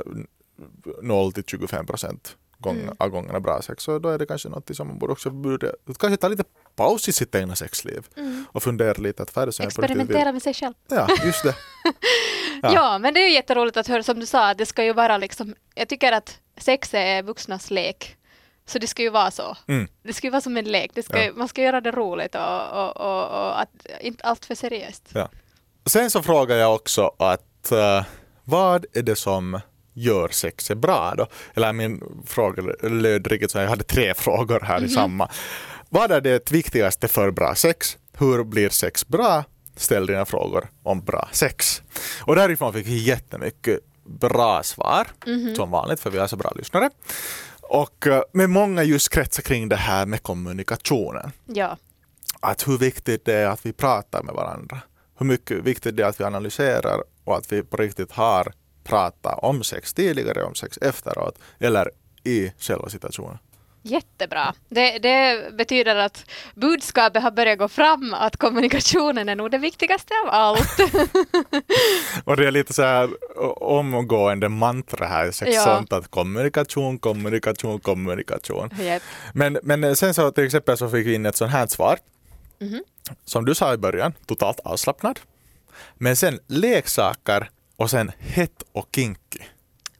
0 1.02 1.32
till 1.32 1.44
25 1.46 1.86
procent 1.86 2.36
gång, 2.64 2.80
Mm. 2.80 2.94
av 2.98 3.08
gångerna 3.08 3.40
bra 3.40 3.62
sex 3.62 3.82
så 3.84 3.98
då 3.98 4.08
är 4.08 4.18
det 4.18 4.26
kanske 4.26 4.48
något 4.48 4.76
som 4.76 4.88
man 4.88 4.98
borde 4.98 5.12
också 5.12 5.30
borde, 5.30 5.72
kanske 5.98 6.16
ta 6.16 6.28
lite 6.28 6.44
paus 6.76 7.08
i 7.08 7.12
sitt 7.12 7.34
egna 7.34 7.54
sexliv 7.56 8.06
Mm. 8.16 8.44
och 8.52 8.62
fundera 8.62 8.92
lite 8.92 9.22
att 9.22 9.36
vad. 9.36 9.60
Experimentera 9.60 10.32
med 10.32 10.42
sig 10.42 10.54
själv. 10.54 10.74
Ja, 10.88 11.08
just 11.24 11.42
det. 11.42 11.54
Ja. 12.62 12.72
Ja. 12.74 12.98
men 12.98 13.14
det 13.14 13.20
är 13.20 13.26
ju 13.28 13.34
jätteroligt 13.34 13.76
att 13.76 13.86
höra 13.88 14.02
som 14.02 14.20
du 14.20 14.26
sa, 14.26 14.50
att 14.50 14.58
det 14.58 14.66
ska 14.66 14.84
ju 14.84 14.92
vara 14.92 15.16
liksom, 15.18 15.54
jag 15.74 15.88
tycker 15.88 16.12
att 16.12 16.38
sex 16.56 16.94
är 16.94 17.22
vuxnas 17.22 17.70
lek. 17.70 18.16
Så 18.66 18.78
det 18.78 18.86
ska 18.86 19.02
ju 19.02 19.10
vara 19.10 19.30
så. 19.30 19.56
Mm. 19.68 19.88
Det 20.02 20.12
ska 20.12 20.26
ju 20.26 20.30
vara 20.30 20.40
som 20.40 20.56
en 20.56 20.64
lek. 20.64 20.90
Det 20.94 21.02
ska, 21.02 21.24
Ja. 21.24 21.32
Man 21.34 21.48
ska 21.48 21.62
göra 21.62 21.80
det 21.80 21.90
roligt 21.90 22.34
och, 22.34 22.72
och, 22.72 22.96
och, 22.96 23.24
och 23.46 23.60
att, 23.60 23.86
inte 24.00 24.24
allt 24.24 24.44
för 24.44 24.54
seriöst. 24.54 25.08
Ja. 25.14 25.28
Sen 25.86 26.10
så 26.10 26.22
frågar 26.22 26.56
jag 26.56 26.74
också 26.74 27.14
att 27.18 27.72
eh, 27.72 28.04
vad 28.44 28.86
är 28.92 29.02
det 29.02 29.16
som 29.16 29.60
gör 29.94 30.28
sexet 30.28 30.78
bra 30.78 31.14
då? 31.16 31.26
Eller 31.54 31.72
min 31.72 32.02
fråga 32.26 32.62
löd 32.82 33.26
riktigt 33.26 33.50
så 33.50 33.58
jag 33.58 33.68
hade 33.68 33.84
tre 33.84 34.14
frågor 34.16 34.60
här 34.60 34.84
i 34.84 34.88
samma. 34.88 35.30
Vad 35.88 36.12
är 36.12 36.20
det 36.20 36.52
viktigaste 36.52 37.08
för 37.08 37.30
bra 37.30 37.54
sex? 37.54 37.98
Hur 38.12 38.44
blir 38.44 38.68
sex 38.68 39.06
bra? 39.08 39.44
Ställ 39.76 40.06
dina 40.06 40.24
frågor 40.24 40.68
om 40.82 41.04
bra 41.04 41.28
sex. 41.32 41.82
Och 42.20 42.36
därifrån 42.36 42.72
fick 42.72 42.86
jag 42.86 42.94
jättemycket 42.94 43.80
bra 44.04 44.62
svar, 44.62 45.06
som 45.56 45.70
vanligt 45.70 46.00
för 46.00 46.10
vi 46.10 46.18
har 46.18 46.26
så 46.26 46.36
bra 46.36 46.52
lyssnare. 46.56 46.90
Och, 47.60 48.06
eh, 48.06 48.22
men 48.32 48.50
många 48.50 48.82
just 48.82 49.10
kretsar 49.10 49.42
kring 49.42 49.68
det 49.68 49.76
här 49.76 50.06
med 50.06 50.22
kommunikationen. 50.22 51.30
Ja. 51.46 51.76
Att 52.40 52.68
hur 52.68 52.78
viktigt 52.78 53.24
det 53.24 53.34
är 53.34 53.46
att 53.46 53.66
vi 53.66 53.72
pratar 53.72 54.22
med 54.22 54.34
varandra. 54.34 54.80
Hur 55.18 55.26
mycket 55.26 55.64
viktigt 55.64 55.96
det 55.96 56.02
är 56.02 56.06
att 56.06 56.20
vi 56.20 56.24
analyserar 56.24 57.02
och 57.24 57.36
att 57.36 57.52
vi 57.52 57.62
på 57.62 57.76
riktigt 57.76 58.12
har 58.12 58.52
pratat 58.84 59.38
om 59.42 59.64
sex 59.64 59.94
tidigare, 59.94 60.42
om 60.42 60.54
sex 60.54 60.78
efteråt 60.78 61.38
eller 61.58 61.90
i 62.24 62.52
själva 62.58 62.88
situationen. 62.88 63.38
Jättebra. 63.86 64.54
Det, 64.68 64.98
det, 64.98 65.52
betyder 65.54 65.96
att 65.96 66.24
budskapet 66.54 67.22
har 67.22 67.30
börjat 67.30 67.58
gå 67.58 67.68
fram, 67.68 68.14
att 68.14 68.36
kommunikationen 68.36 69.28
är 69.28 69.36
nog 69.36 69.50
det 69.50 69.58
viktigaste 69.58 70.14
av 70.24 70.30
allt. 70.30 70.78
och 72.24 72.36
det 72.36 72.46
är 72.46 72.50
lite 72.50 72.72
så 72.72 72.82
här 72.82 73.10
omgående 73.62 74.48
mantra 74.48 75.06
här, 75.06 75.30
sex 75.30 75.54
ja. 75.54 75.64
sånt 75.64 75.92
att 75.92 76.10
kommunikation, 76.10 76.98
kommunikation, 76.98 77.80
kommunikation. 77.80 78.70
Yep. 78.80 79.02
Men, 79.32 79.58
men 79.62 79.96
sen 79.96 80.14
så 80.14 80.30
till 80.30 80.44
exempel 80.44 80.76
så 80.76 80.88
fick 80.88 81.06
vi 81.06 81.14
in 81.14 81.26
ett 81.26 81.36
sånt 81.36 81.52
här 81.52 81.66
svar. 81.66 81.98
Mm 82.60 82.74
-hmm. 82.74 82.82
Som 83.24 83.44
du 83.44 83.54
sa 83.54 83.74
i 83.74 83.76
början, 83.76 84.12
totalt 84.26 84.60
avslappnad. 84.60 85.20
Men 85.94 86.16
sen 86.16 86.38
leksaker 86.46 87.50
och 87.76 87.90
sen 87.90 88.12
hett 88.18 88.62
och 88.72 88.88
kinky. 88.94 89.38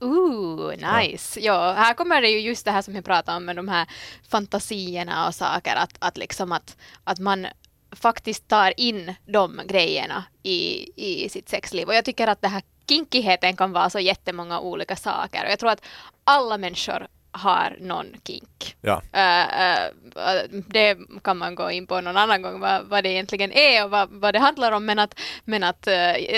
Ooh, 0.01 0.71
nice. 0.71 1.41
Ja. 1.41 1.67
ja. 1.67 1.73
här 1.73 1.95
kommer 1.95 2.23
det 2.23 2.29
ju 2.29 2.39
just 2.41 2.65
det 2.65 2.71
här 2.71 2.83
som 2.83 2.95
vi 2.95 3.03
pratade 3.03 3.37
om 3.37 3.45
med 3.45 3.57
de 3.57 3.69
här 3.69 3.89
fantasierna 4.29 5.27
och 5.27 5.35
saker, 5.35 5.77
att, 5.77 5.97
att 5.99 6.17
liksom 6.17 6.53
att, 6.53 6.77
att 7.05 7.19
man 7.19 7.47
faktiskt 7.91 8.49
tar 8.49 8.81
in 8.81 9.15
de 9.27 9.61
grejerna 9.67 10.25
i, 10.43 10.91
i 10.97 11.29
sitt 11.29 11.49
sexliv. 11.49 11.89
Och 11.89 11.95
jag 11.95 12.05
tycker 12.05 12.27
att 12.27 12.43
det 12.43 12.49
här 12.49 12.63
kinkigheten 12.89 13.57
kan 13.57 13.73
vara 13.73 13.91
så 13.91 14.01
jättemånga 14.01 14.61
olika 14.61 14.97
saker. 14.97 15.45
Och 15.45 15.51
jag 15.51 15.59
tror 15.59 15.71
att 15.71 15.85
alla 16.25 16.59
människor 16.59 17.07
har 17.35 17.77
någon 17.81 18.07
kink. 18.27 18.77
Ja. 18.81 19.03
Uh, 19.15 19.91
uh, 20.17 20.63
det 20.67 20.99
kan 21.25 21.39
man 21.39 21.55
gå 21.55 21.71
in 21.71 21.87
på 21.87 22.01
någon 22.01 22.17
annan 22.17 22.43
gång 22.43 22.61
vad, 22.61 22.85
vad 22.85 23.05
det 23.05 23.11
egentligen 23.11 23.53
är 23.53 23.85
och 23.85 23.91
vad, 23.91 24.09
vad 24.11 24.35
det 24.35 24.39
handlar 24.39 24.73
om 24.73 24.85
men 24.85 24.99
att, 24.99 25.21
men 25.45 25.65
att 25.65 25.87
uh, 25.87 25.93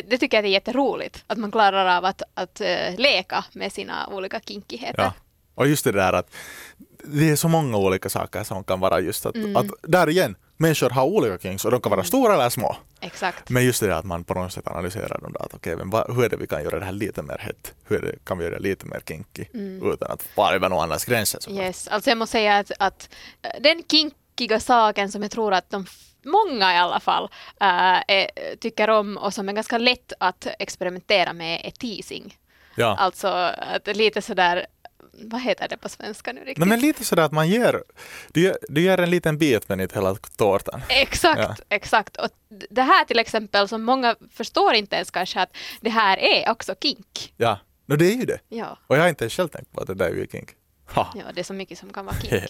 det 0.08 0.18
tycker 0.18 0.36
jag 0.36 0.44
är 0.44 0.48
jätteroligt 0.48 1.24
att 1.26 1.38
man 1.38 1.50
klarar 1.50 1.96
av 1.96 2.04
att, 2.04 2.22
att 2.34 2.60
leka 2.96 3.44
med 3.52 3.72
sina 3.72 4.06
olika 4.06 4.40
kinkigheter. 4.40 5.02
Ja. 5.02 5.12
Och 5.54 5.68
just 5.68 5.84
det 5.84 5.92
där 5.92 6.12
att 6.12 6.34
det 7.04 7.30
är 7.30 7.36
så 7.36 7.48
många 7.48 7.76
olika 7.76 8.08
saker 8.08 8.44
som 8.44 8.64
kan 8.64 8.80
vara 8.80 9.00
just 9.00 9.26
att, 9.26 9.34
mm. 9.34 9.56
att 9.56 9.66
där 9.82 10.08
igen, 10.08 10.36
människor 10.56 10.90
har 10.90 11.04
olika 11.04 11.38
kinks 11.38 11.64
och 11.64 11.70
de 11.70 11.80
kan 11.80 11.90
vara 11.90 12.00
mm. 12.00 12.06
stora 12.06 12.34
eller 12.34 12.48
små. 12.48 12.76
Exakt. 13.00 13.50
Men 13.50 13.64
just 13.64 13.80
det 13.80 13.96
att 13.96 14.04
man 14.04 14.24
på 14.24 14.34
något 14.34 14.52
sätt 14.52 14.66
analyserar 14.66 15.18
dem. 15.20 15.36
Att 15.40 15.54
okay, 15.54 15.76
men 15.76 15.92
hur 16.16 16.24
är 16.24 16.28
det 16.28 16.36
vi 16.36 16.46
kan 16.46 16.62
göra 16.62 16.78
det 16.78 16.84
här 16.84 16.92
lite 16.92 17.22
mer 17.22 17.38
hett? 17.38 17.74
Hur 17.84 18.00
det, 18.00 18.24
kan 18.24 18.38
vi 18.38 18.44
göra 18.44 18.54
det 18.54 18.62
lite 18.62 18.86
mer 18.86 19.00
kinky 19.08 19.44
mm. 19.54 19.92
utan 19.92 20.10
att 20.10 20.22
fara 20.22 20.54
över 20.54 20.68
någon 20.68 20.82
annans 20.82 21.04
gränser? 21.04 21.40
Yes, 21.50 21.88
alltså 21.88 22.10
jag 22.10 22.18
måste 22.18 22.32
säga 22.32 22.58
att, 22.58 22.72
att 22.78 23.08
eh, 23.42 23.62
den 23.62 23.82
kinkiga 23.90 24.60
saken 24.60 25.12
som 25.12 25.22
jag 25.22 25.30
tror 25.30 25.54
att 25.54 25.70
de 25.70 25.86
många 26.24 26.74
i 26.74 26.76
alla 26.76 27.00
fall 27.00 27.30
äh, 27.60 28.26
tycker 28.60 28.90
om 28.90 29.16
och 29.16 29.34
som 29.34 29.48
är 29.48 29.52
ganska 29.52 29.78
lätt 29.78 30.12
att 30.20 30.46
experimentera 30.58 31.32
med 31.32 31.60
är 31.64 31.70
teasing. 31.70 32.36
Ja. 32.74 32.96
Alltså 32.98 33.28
att 33.28 33.96
lite 33.96 34.22
sådär 34.22 34.66
vad 35.20 35.40
heter 35.40 35.68
det 35.68 35.76
på 35.76 35.88
svenska 35.88 36.32
nu 36.32 36.40
riktigt? 36.40 36.58
No, 36.58 36.64
men 36.64 36.80
lite 36.80 37.04
sådär 37.04 37.22
att 37.22 37.32
man 37.32 37.48
ger, 37.48 37.82
du, 38.32 38.40
ger, 38.42 38.56
du 38.68 38.82
ger 38.82 39.00
en 39.00 39.10
liten 39.10 39.38
bit 39.38 39.68
men 39.68 39.80
inte 39.80 39.94
hela 39.94 40.14
tårtan. 40.36 40.82
Exakt, 40.88 41.40
ja. 41.40 41.56
exakt. 41.68 42.16
Och 42.16 42.28
det 42.70 42.82
här 42.82 43.04
till 43.04 43.18
exempel 43.18 43.68
som 43.68 43.82
många 43.82 44.16
förstår 44.32 44.74
inte 44.74 44.96
ens 44.96 45.10
kanske 45.10 45.40
att 45.40 45.56
det 45.80 45.90
här 45.90 46.18
är 46.18 46.50
också 46.50 46.74
kink. 46.82 47.34
Ja, 47.36 47.58
no, 47.86 47.96
det 47.96 48.06
är 48.06 48.16
ju 48.16 48.24
det. 48.24 48.38
Ja. 48.48 48.78
Och 48.86 48.96
jag 48.96 49.00
har 49.02 49.08
inte 49.08 49.30
själv 49.30 49.48
tänkt 49.48 49.72
på 49.72 49.80
att 49.80 49.86
det 49.86 49.94
där 49.94 50.08
är 50.08 50.14
ju 50.14 50.26
kink. 50.32 50.50
Ha. 50.94 51.12
Ja, 51.14 51.24
det 51.34 51.40
är 51.40 51.44
så 51.44 51.54
mycket 51.54 51.78
som 51.78 51.92
kan 51.92 52.06
vara 52.06 52.16
kink. 52.20 52.44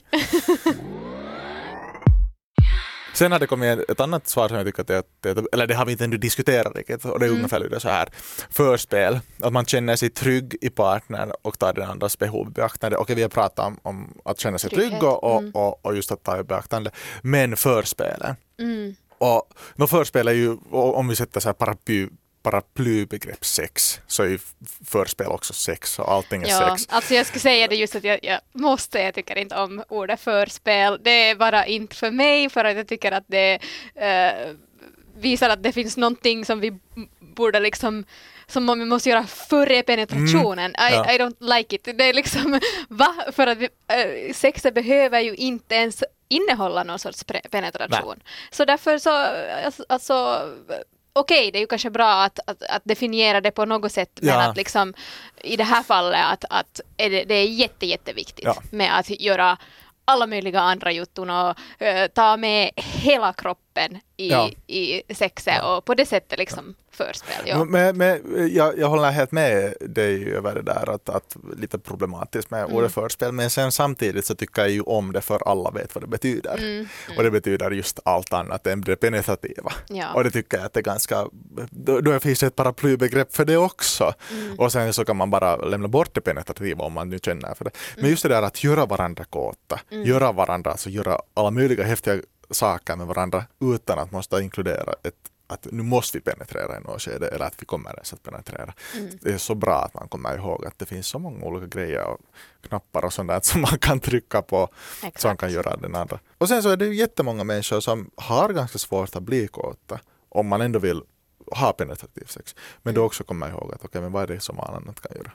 Sen 3.16 3.32
har 3.32 3.38
det 3.38 3.46
kommit 3.46 3.90
ett 3.90 4.00
annat 4.00 4.28
svar 4.28 4.48
som 4.48 4.56
jag 4.56 4.66
tycker 4.66 4.80
att 4.80 5.06
det, 5.20 5.44
eller 5.52 5.66
det 5.66 5.74
har 5.74 5.86
vi 5.86 5.92
inte 5.92 6.04
ännu 6.04 6.16
diskuterat 6.16 6.76
riktigt 6.76 7.04
och 7.04 7.18
det 7.18 7.26
är 7.26 7.28
mm. 7.28 7.38
ungefär 7.38 7.78
så 7.78 7.88
här. 7.88 8.08
Förspel, 8.50 9.20
att 9.42 9.52
man 9.52 9.66
känner 9.66 9.96
sig 9.96 10.10
trygg 10.10 10.56
i 10.60 10.70
partnern 10.70 11.32
och 11.42 11.58
tar 11.58 11.72
den 11.72 11.90
andras 11.90 12.18
behov 12.18 12.48
i 12.48 12.50
beaktande. 12.50 12.96
Okej, 12.96 13.16
vi 13.16 13.22
har 13.22 13.28
pratat 13.28 13.66
om, 13.66 13.78
om 13.82 14.18
att 14.24 14.40
känna 14.40 14.58
sig 14.58 14.70
trygg 14.70 15.02
och, 15.02 15.40
mm. 15.40 15.50
och, 15.50 15.86
och, 15.86 15.96
just 15.96 16.12
att 16.12 16.22
ta 16.22 16.40
i 16.40 16.42
beaktande. 16.42 16.90
Men 17.22 17.56
förspelen. 17.56 18.36
Mm. 18.58 18.94
Och 19.18 19.52
no, 19.74 19.86
förspel 19.86 20.28
är 20.28 20.32
ju, 20.32 20.56
om 20.70 21.08
vi 21.08 21.16
sätter 21.16 21.40
så 21.40 21.48
här 21.48 21.54
paraply 21.54 22.08
paraplybegrepp 22.46 23.44
sex 23.44 24.00
så 24.06 24.22
är 24.22 24.26
ju 24.26 24.38
förspel 24.84 25.26
också 25.26 25.52
sex 25.52 25.98
och 25.98 26.12
allting 26.12 26.42
är 26.42 26.48
ja, 26.48 26.76
sex. 26.76 26.94
Alltså 26.94 27.14
jag 27.14 27.26
skulle 27.26 27.40
säga 27.40 27.68
det 27.68 27.76
just 27.76 27.94
att 27.94 28.04
jag, 28.04 28.18
jag, 28.22 28.40
måste, 28.52 28.98
jag 28.98 29.14
tycker 29.14 29.38
inte 29.38 29.56
om 29.56 29.84
ordet 29.88 30.20
förspel. 30.20 31.00
Det 31.02 31.10
är 31.10 31.34
bara 31.34 31.66
inte 31.66 31.96
för 31.96 32.10
mig 32.10 32.50
för 32.50 32.64
att 32.64 32.76
jag 32.76 32.88
tycker 32.88 33.12
att 33.12 33.24
det 33.26 33.58
uh, 33.96 34.56
visar 35.16 35.50
att 35.50 35.62
det 35.62 35.72
finns 35.72 35.96
någonting 35.96 36.44
som 36.44 36.60
vi 36.60 36.78
borde 37.20 37.60
liksom 37.60 38.04
som 38.46 38.64
man 38.64 38.88
måste 38.88 39.08
göra 39.08 39.26
före 39.26 39.82
penetrationen. 39.82 40.74
Mm, 40.74 40.94
ja. 40.94 41.12
I, 41.12 41.14
I, 41.14 41.18
don't 41.18 41.56
like 41.56 41.76
it. 41.76 41.84
Det 41.84 42.04
är 42.04 42.14
liksom, 42.14 42.60
va? 42.88 43.14
För 43.32 43.46
att 43.46 43.58
vi, 43.58 43.68
äh, 43.86 44.34
sexet 44.34 44.74
behöver 44.74 45.20
ju 45.20 45.34
inte 45.34 45.74
ens 45.74 46.04
innehålla 46.28 46.84
någon 46.84 46.98
sorts 46.98 47.24
penetration. 47.50 48.14
Nej. 48.16 48.26
Så 48.50 48.64
därför 48.64 48.98
så, 48.98 49.10
alltså, 49.64 49.84
alltså 49.88 50.48
okej, 51.16 51.38
okay, 51.38 51.50
det 51.50 51.58
är 51.58 51.60
ju 51.60 51.66
kanske 51.66 51.90
bra 51.90 52.22
att, 52.22 52.38
att, 52.46 52.62
att, 52.62 52.82
definiera 52.84 53.40
det 53.40 53.50
på 53.50 53.64
något 53.64 53.92
sätt, 53.92 54.18
men 54.22 54.40
att 54.40 54.56
liksom 54.56 54.94
i 55.42 55.56
det 55.56 55.64
här 55.64 55.82
fallet 55.82 56.24
att, 56.24 56.44
att 56.50 56.80
är 56.96 57.10
det, 57.10 57.24
det 57.24 57.34
är 57.34 57.44
jätte, 57.44 57.86
jätteviktigt 57.86 58.44
ja. 58.44 58.62
med 58.70 58.98
att 58.98 59.10
göra 59.10 59.58
alla 60.04 60.26
möjliga 60.26 60.60
andra 60.60 60.92
jutton 60.92 61.30
och 61.30 61.48
uh, 61.82 62.06
ta 62.14 62.36
med 62.36 62.70
hela 62.76 63.32
kroppen 63.32 63.98
i, 64.16 64.30
ja. 64.30 64.50
i 64.66 65.02
sexet 65.14 65.54
ja. 65.56 65.76
och 65.76 65.84
på 65.84 65.94
det 65.94 66.06
sättet 66.06 66.38
liksom 66.38 66.74
förspel. 66.96 67.44
Ja. 67.44 67.64
Men, 67.64 67.96
men, 67.96 68.20
jag, 68.54 68.78
jag 68.78 68.88
håller 68.88 69.10
helt 69.10 69.32
med 69.32 69.74
dig 69.80 70.34
över 70.34 70.54
det 70.54 70.62
där 70.62 70.90
att, 70.94 71.08
att 71.08 71.36
lite 71.56 71.78
problematiskt 71.78 72.50
med 72.50 72.64
mm. 72.64 72.76
ordet 72.76 72.92
förspel 72.92 73.32
men 73.32 73.50
sen 73.50 73.72
samtidigt 73.72 74.24
så 74.24 74.34
tycker 74.34 74.62
jag 74.62 74.70
ju 74.70 74.80
om 74.80 75.12
det 75.12 75.20
för 75.20 75.48
alla 75.48 75.70
vet 75.70 75.94
vad 75.94 76.04
det 76.04 76.08
betyder. 76.08 76.56
Mm. 76.58 76.68
Mm. 76.68 77.16
Och 77.16 77.22
det 77.22 77.30
betyder 77.30 77.70
just 77.70 78.00
allt 78.04 78.32
annat 78.32 78.66
än 78.66 78.80
det 78.80 78.96
penetrativa. 78.96 79.72
Ja. 79.88 80.14
Och 80.14 80.24
det 80.24 80.30
tycker 80.30 80.56
jag 80.56 80.66
att 80.66 80.72
det 80.72 80.80
är 80.80 80.84
ganska, 80.84 81.28
då, 81.70 82.00
då 82.00 82.20
finns 82.20 82.40
det 82.40 82.46
ett 82.46 82.56
paraplybegrepp 82.56 83.36
för 83.36 83.44
det 83.44 83.56
också. 83.56 84.14
Mm. 84.30 84.58
Och 84.58 84.72
sen 84.72 84.92
så 84.92 85.04
kan 85.04 85.16
man 85.16 85.30
bara 85.30 85.56
lämna 85.56 85.88
bort 85.88 86.14
det 86.14 86.20
penetrativa 86.20 86.84
om 86.84 86.92
man 86.92 87.10
nu 87.10 87.18
känner 87.18 87.54
för 87.54 87.64
det. 87.64 87.70
Men 87.94 88.04
mm. 88.04 88.10
just 88.10 88.22
det 88.22 88.28
där 88.28 88.42
att 88.42 88.64
göra 88.64 88.86
varandra 88.86 89.24
kåta, 89.24 89.80
mm. 89.90 90.04
göra 90.04 90.32
varandra, 90.32 90.70
alltså 90.70 90.90
göra 90.90 91.20
alla 91.34 91.50
möjliga 91.50 91.84
häftiga 91.84 92.20
saker 92.50 92.96
med 92.96 93.06
varandra 93.06 93.44
utan 93.60 93.98
att 93.98 94.12
måste 94.12 94.36
inkludera 94.36 94.94
ett 95.02 95.14
att 95.46 95.66
nu 95.70 95.82
måste 95.82 96.18
vi 96.18 96.22
penetrera 96.22 96.76
i 96.76 96.80
något 96.80 97.02
skede 97.02 97.28
eller 97.28 97.44
att 97.44 97.62
vi 97.62 97.66
kommer 97.66 97.90
ens 97.90 98.12
att 98.12 98.22
penetrera. 98.22 98.74
Mm. 98.94 99.18
Det 99.20 99.32
är 99.32 99.38
så 99.38 99.54
bra 99.54 99.82
att 99.82 99.94
man 99.94 100.08
kommer 100.08 100.36
ihåg 100.36 100.66
att 100.66 100.78
det 100.78 100.86
finns 100.86 101.06
så 101.06 101.18
många 101.18 101.44
olika 101.44 101.66
grejer 101.66 102.04
och 102.04 102.20
knappar 102.68 103.04
och 103.04 103.12
sånt 103.12 103.28
där 103.28 103.40
som 103.42 103.60
man 103.60 103.78
kan 103.78 104.00
trycka 104.00 104.42
på 104.42 104.68
Exakt. 104.96 105.20
som 105.20 105.36
kan 105.36 105.52
göra 105.52 105.76
den 105.76 105.94
andra. 105.94 106.18
Och 106.38 106.48
sen 106.48 106.62
så 106.62 106.68
är 106.68 106.76
det 106.76 106.86
jättemånga 106.86 107.44
människor 107.44 107.80
som 107.80 108.10
har 108.16 108.52
ganska 108.52 108.78
svårt 108.78 109.16
att 109.16 109.22
bli 109.22 109.48
kåta 109.48 110.00
om 110.28 110.48
man 110.48 110.60
ändå 110.60 110.78
vill 110.78 111.02
ha 111.50 111.72
penetrativ 111.72 112.24
sex. 112.26 112.54
Men 112.82 112.94
då 112.94 113.00
mm. 113.00 113.06
också 113.06 113.24
komma 113.24 113.48
ihåg 113.48 113.74
att 113.74 113.84
okay, 113.84 114.00
men 114.00 114.12
vad 114.12 114.22
är 114.22 114.34
det 114.34 114.40
som 114.40 114.56
man 114.56 114.74
annat 114.74 115.00
kan 115.00 115.16
göra. 115.16 115.30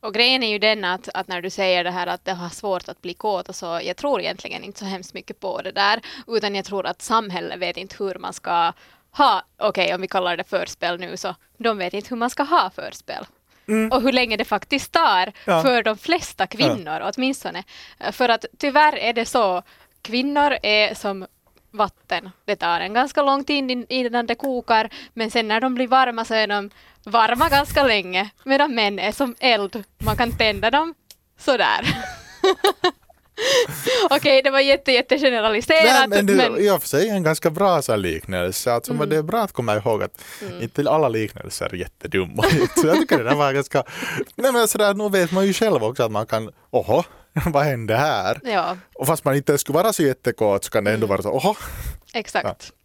Och 0.00 0.14
grejen 0.14 0.42
är 0.42 0.48
ju 0.48 0.58
den 0.58 0.84
att, 0.84 1.08
att 1.14 1.28
när 1.28 1.42
du 1.42 1.50
säger 1.50 1.84
det 1.84 1.90
här 1.90 2.06
att 2.06 2.24
det 2.24 2.32
har 2.32 2.48
svårt 2.48 2.88
att 2.88 3.02
bli 3.02 3.14
kåt 3.14 3.48
och 3.48 3.56
så, 3.56 3.80
jag 3.84 3.96
tror 3.96 4.20
egentligen 4.20 4.64
inte 4.64 4.78
så 4.78 4.84
hemskt 4.84 5.14
mycket 5.14 5.40
på 5.40 5.62
det 5.62 5.72
där, 5.72 6.00
utan 6.26 6.54
jag 6.54 6.64
tror 6.64 6.86
att 6.86 7.02
samhället 7.02 7.58
vet 7.58 7.76
inte 7.76 7.96
hur 7.98 8.14
man 8.14 8.32
ska 8.32 8.72
ha, 9.12 9.42
okej 9.58 9.84
okay, 9.84 9.94
om 9.94 10.00
vi 10.00 10.08
kallar 10.08 10.36
det 10.36 10.44
förspel 10.44 11.00
nu 11.00 11.16
så, 11.16 11.34
de 11.58 11.78
vet 11.78 11.94
inte 11.94 12.08
hur 12.10 12.16
man 12.16 12.30
ska 12.30 12.42
ha 12.42 12.70
förspel. 12.70 13.26
Mm. 13.68 13.92
och 13.92 14.02
hur 14.02 14.12
länge 14.12 14.36
det 14.36 14.44
faktiskt 14.44 14.92
tar 14.92 15.32
ja. 15.44 15.62
för 15.62 15.82
de 15.82 15.98
flesta 15.98 16.46
kvinnor 16.46 16.98
ja. 17.00 17.10
åtminstone. 17.14 17.64
För 18.12 18.28
att 18.28 18.44
tyvärr 18.58 18.98
är 18.98 19.12
det 19.12 19.26
så, 19.26 19.62
kvinnor 20.02 20.56
är 20.62 20.94
som 20.94 21.26
vatten. 21.70 22.30
Det 22.44 22.56
tar 22.56 22.80
en 22.80 22.94
ganska 22.94 23.22
lång 23.22 23.44
tid 23.44 23.86
innan 23.88 24.26
det 24.26 24.34
kokar 24.34 24.90
men 25.14 25.30
sen 25.30 25.48
när 25.48 25.60
de 25.60 25.74
blir 25.74 25.88
varma 25.88 26.24
så 26.24 26.34
är 26.34 26.46
de 26.46 26.70
varma 27.04 27.48
ganska 27.48 27.82
länge 27.82 28.30
medan 28.44 28.74
män 28.74 28.98
är 28.98 29.12
som 29.12 29.34
eld. 29.40 29.84
Man 29.98 30.16
kan 30.16 30.32
tända 30.32 30.70
dem 30.70 30.94
sådär. 31.38 31.80
Okej, 34.04 34.16
okay, 34.16 34.42
det 34.42 34.50
var 34.50 34.60
jätte, 34.60 34.92
jätte 34.92 35.18
generaliserat. 35.18 35.84
Nej, 35.84 36.08
men 36.08 36.26
det 36.26 36.34
men... 36.34 36.58
i 36.58 36.70
och 36.70 36.80
för 36.80 36.88
sig 36.88 37.08
en 37.08 37.22
ganska 37.22 37.50
bra 37.50 37.82
så 37.82 37.96
liknelse. 37.96 38.72
Alltså, 38.72 38.92
mm. 38.92 39.08
Det 39.08 39.16
är 39.16 39.22
bra 39.22 39.40
att 39.42 39.52
komma 39.52 39.76
ihåg 39.76 40.02
att 40.02 40.22
mm. 40.42 40.62
inte 40.62 40.90
alla 40.90 41.08
liknelser 41.08 41.66
är 41.66 41.74
jättedumma. 41.74 42.42
så 42.76 42.86
jag 42.86 42.96
tycker 42.96 43.24
det 43.24 43.34
var 43.34 43.52
ganska... 43.52 43.84
Nej 44.34 44.52
men 44.52 44.68
sådär, 44.68 44.94
nu 44.94 45.08
vet 45.08 45.32
man 45.32 45.46
ju 45.46 45.52
själv 45.52 45.84
också 45.84 46.02
att 46.02 46.12
man 46.12 46.26
kan, 46.26 46.50
oho, 46.70 47.02
vad 47.46 47.64
hände 47.64 47.96
här? 47.96 48.40
Ja, 48.44 48.76
Och 48.94 49.06
fast 49.06 49.24
man 49.24 49.36
inte 49.36 49.58
skulle 49.58 49.78
vara 49.78 49.92
så 49.92 50.02
jättekåt 50.02 50.64
så 50.64 50.70
kan 50.70 50.84
det 50.84 50.92
ändå 50.92 51.06
vara 51.06 51.22
så, 51.22 51.30
oho, 51.30 51.54
exakt. 52.14 52.72
Ja. 52.72 52.79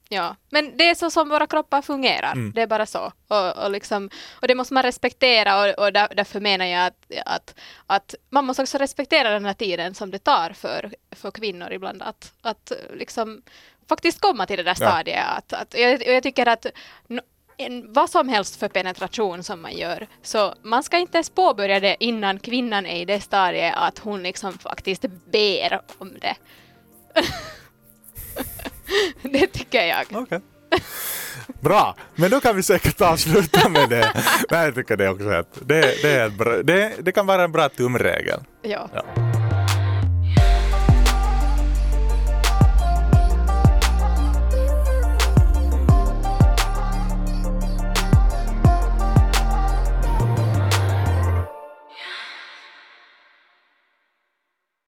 Men 0.49 0.77
det 0.77 0.89
är 0.89 0.95
så 0.95 1.09
som 1.11 1.29
våra 1.29 1.47
kroppar 1.47 1.81
fungerar. 1.81 2.31
Mm. 2.31 2.51
Det 2.55 2.61
är 2.61 2.67
bara 2.67 2.85
så. 2.85 3.11
Och, 3.27 3.57
och, 3.63 3.71
liksom, 3.71 4.09
och 4.41 4.47
det 4.47 4.55
måste 4.55 4.73
man 4.73 4.83
respektera 4.83 5.61
och, 5.61 5.85
och 5.85 5.93
där, 5.93 6.07
därför 6.15 6.39
menar 6.39 6.65
jag 6.65 6.85
att, 6.85 7.11
att, 7.25 7.55
att 7.87 8.15
man 8.29 8.45
måste 8.45 8.61
också 8.61 8.77
respektera 8.77 9.29
den 9.29 9.45
här 9.45 9.53
tiden 9.53 9.93
som 9.95 10.11
det 10.11 10.19
tar 10.19 10.49
för, 10.49 10.93
för 11.11 11.31
kvinnor 11.31 11.71
ibland 11.71 12.01
att, 12.01 12.33
att 12.41 12.71
liksom 12.93 13.41
faktiskt 13.89 14.21
komma 14.21 14.45
till 14.45 14.57
det 14.57 14.63
där 14.63 14.75
Ja. 14.79 14.89
stadiet. 14.89 15.25
Att, 15.27 15.53
att, 15.53 15.79
jag, 15.79 16.07
jag 16.07 16.23
tycker 16.23 16.47
att 16.47 16.65
no- 17.07 17.21
en, 17.57 17.93
vad 17.93 18.09
som 18.09 18.29
helst 18.29 18.55
för 18.59 18.67
penetration 18.67 19.43
som 19.43 19.61
man 19.61 19.73
gör, 19.77 20.07
så 20.21 20.55
man 20.61 20.83
ska 20.83 20.97
inte 20.97 21.17
ens 21.17 21.29
påbörja 21.29 21.79
det 21.79 21.95
innan 21.99 22.39
kvinnan 22.39 22.85
är 22.85 23.01
i 23.01 23.05
det 23.05 23.21
stadiet 23.21 23.73
att 23.77 23.99
hon 23.99 24.23
liksom 24.23 24.57
faktiskt 24.57 25.05
ber 25.31 25.81
om 25.97 26.13
det. 26.21 26.35
det 29.21 29.47
tycker 29.47 29.84
jag. 29.84 30.05
Okej. 30.12 30.41
Bra, 31.62 31.95
men 32.15 32.31
då 32.31 32.39
kan 32.39 32.55
vi 32.55 32.63
säkert 32.63 33.01
avsluta 33.01 33.69
med 33.69 33.89
det. 33.89 34.13
Nej, 34.51 34.65
jag 34.65 34.75
tycker 34.75 34.97
det 34.97 35.10
också 35.10 35.29
att 35.29 35.60
det, 35.62 36.01
det, 36.01 36.12
är 36.12 36.29
bra, 36.29 36.63
det, 36.63 36.93
det 36.99 37.12
kan 37.12 37.25
vara 37.25 37.43
en 37.43 37.51
bra 37.51 37.69
tumregel. 37.69 38.39
Ja. 38.62 38.89
Ja. 38.93 39.34